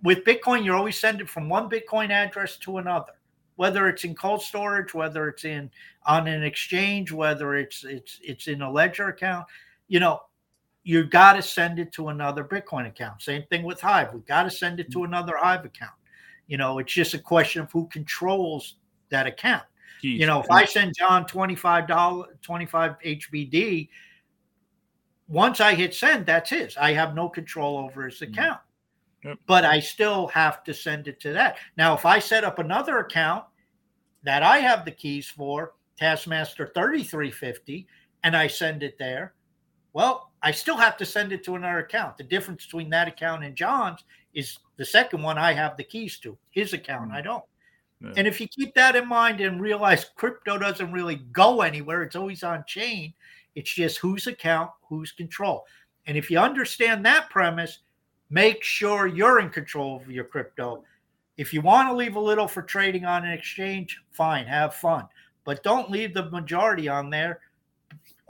[0.04, 3.14] with Bitcoin, you're always sending from one Bitcoin address to another,
[3.60, 5.70] whether it's in cold storage, whether it's in
[6.06, 9.46] on an exchange, whether it's it's it's in a ledger account.
[9.90, 10.22] You know,
[10.84, 13.22] you got to send it to another Bitcoin account.
[13.22, 14.14] Same thing with Hive.
[14.14, 15.92] We got to send it to another Hive account.
[16.48, 18.78] You know, it's just a question of who controls
[19.10, 19.64] that account.
[20.02, 23.90] You know, if I send John $25, 25 HBD,
[25.28, 26.78] once I hit send, that's his.
[26.78, 28.32] I have no control over his mm-hmm.
[28.32, 28.62] account.
[29.26, 29.38] Yep.
[29.48, 31.58] But I still have to send it to that.
[31.76, 33.44] Now, if I set up another account
[34.24, 37.88] that I have the keys for, Taskmaster 3350,
[38.24, 39.34] and I send it there,
[39.94, 42.18] well, I still have to send it to another account.
[42.18, 44.04] The difference between that account and John's
[44.34, 46.38] is the second one I have the keys to.
[46.52, 47.26] His account, I hmm.
[47.26, 47.44] don't.
[48.02, 48.14] Yeah.
[48.16, 52.16] And if you keep that in mind and realize crypto doesn't really go anywhere, it's
[52.16, 53.14] always on chain.
[53.56, 55.66] It's just whose account, whose control.
[56.08, 57.80] And if you understand that premise,
[58.30, 60.84] make sure you're in control of your crypto.
[61.40, 65.08] If you want to leave a little for trading on an exchange, fine, have fun.
[65.46, 67.40] But don't leave the majority on there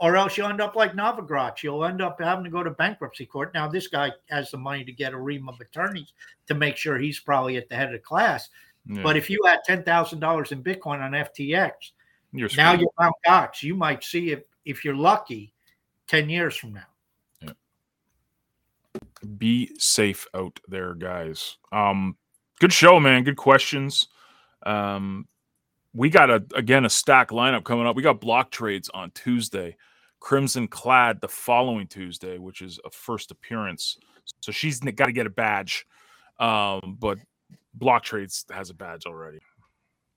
[0.00, 1.62] or else you'll end up like Novogratz.
[1.62, 3.52] You'll end up having to go to bankruptcy court.
[3.52, 6.12] Now, this guy has the money to get a ream of attorneys
[6.46, 8.48] to make sure he's probably at the head of the class.
[8.86, 9.02] Yeah.
[9.02, 11.72] But if you had ten thousand dollars in Bitcoin on FTX,
[12.32, 13.14] you're now you're Mt.
[13.26, 13.62] Gox.
[13.62, 15.52] You might see if, if you're lucky,
[16.06, 16.86] ten years from now.
[17.42, 17.52] Yeah.
[19.36, 21.58] Be safe out there, guys.
[21.72, 22.16] Um,
[22.60, 23.24] good show, man.
[23.24, 24.06] Good questions.
[24.64, 25.26] Um,
[25.92, 27.96] we got a again a stack lineup coming up.
[27.96, 29.76] We got BlockTrades on Tuesday.
[30.20, 33.96] Crimson Clad the following Tuesday, which is a first appearance.
[34.40, 35.86] So she's got to get a badge.
[36.38, 37.18] Um, but
[37.78, 39.38] BlockTrades has a badge already.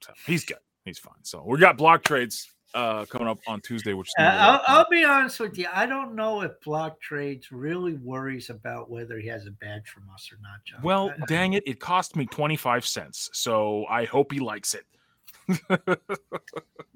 [0.04, 0.58] So he's good.
[0.86, 1.24] He's fine.
[1.24, 5.40] So we got BlockTrades uh, coming up on Tuesday, which uh, I'll, I'll, be honest
[5.40, 5.68] with you.
[5.74, 10.30] I don't know if BlockTrades really worries about whether he has a badge from us
[10.32, 10.82] or not, John.
[10.82, 11.64] Well, dang it.
[11.66, 13.30] It cost me 25 cents.
[13.34, 14.86] So I hope he likes it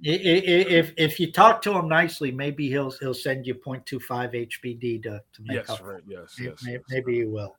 [0.02, 5.22] if if you talk to him nicely, maybe he'll he'll send you 0.25 HBD to,
[5.34, 5.86] to make yes, up.
[5.86, 6.02] Right.
[6.08, 6.82] Yes, maybe, yes, yes.
[6.90, 7.56] Maybe he will.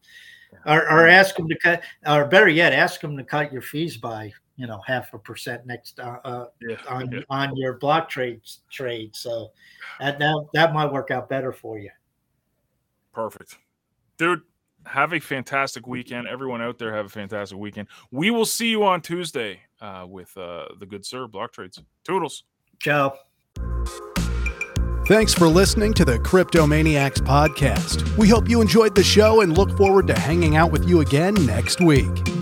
[0.64, 3.98] Or, or ask him to cut, or better yet, ask him to cut your fees
[3.98, 7.20] by you know half a percent next uh, uh, yeah, on yeah.
[7.30, 9.16] on your BlockTrades trade.
[9.16, 9.52] So
[10.00, 11.90] that, that that might work out better for you.
[13.14, 13.56] Perfect,
[14.18, 14.42] dude
[14.88, 16.26] have a fantastic weekend.
[16.26, 17.88] Everyone out there have a fantastic weekend.
[18.10, 21.82] We will see you on Tuesday uh, with uh, the good sir BlockTrades.
[22.04, 22.44] Toodles.
[22.80, 23.14] Ciao.
[25.06, 28.16] Thanks for listening to the Cryptomaniacs podcast.
[28.18, 31.34] We hope you enjoyed the show and look forward to hanging out with you again
[31.46, 32.37] next week.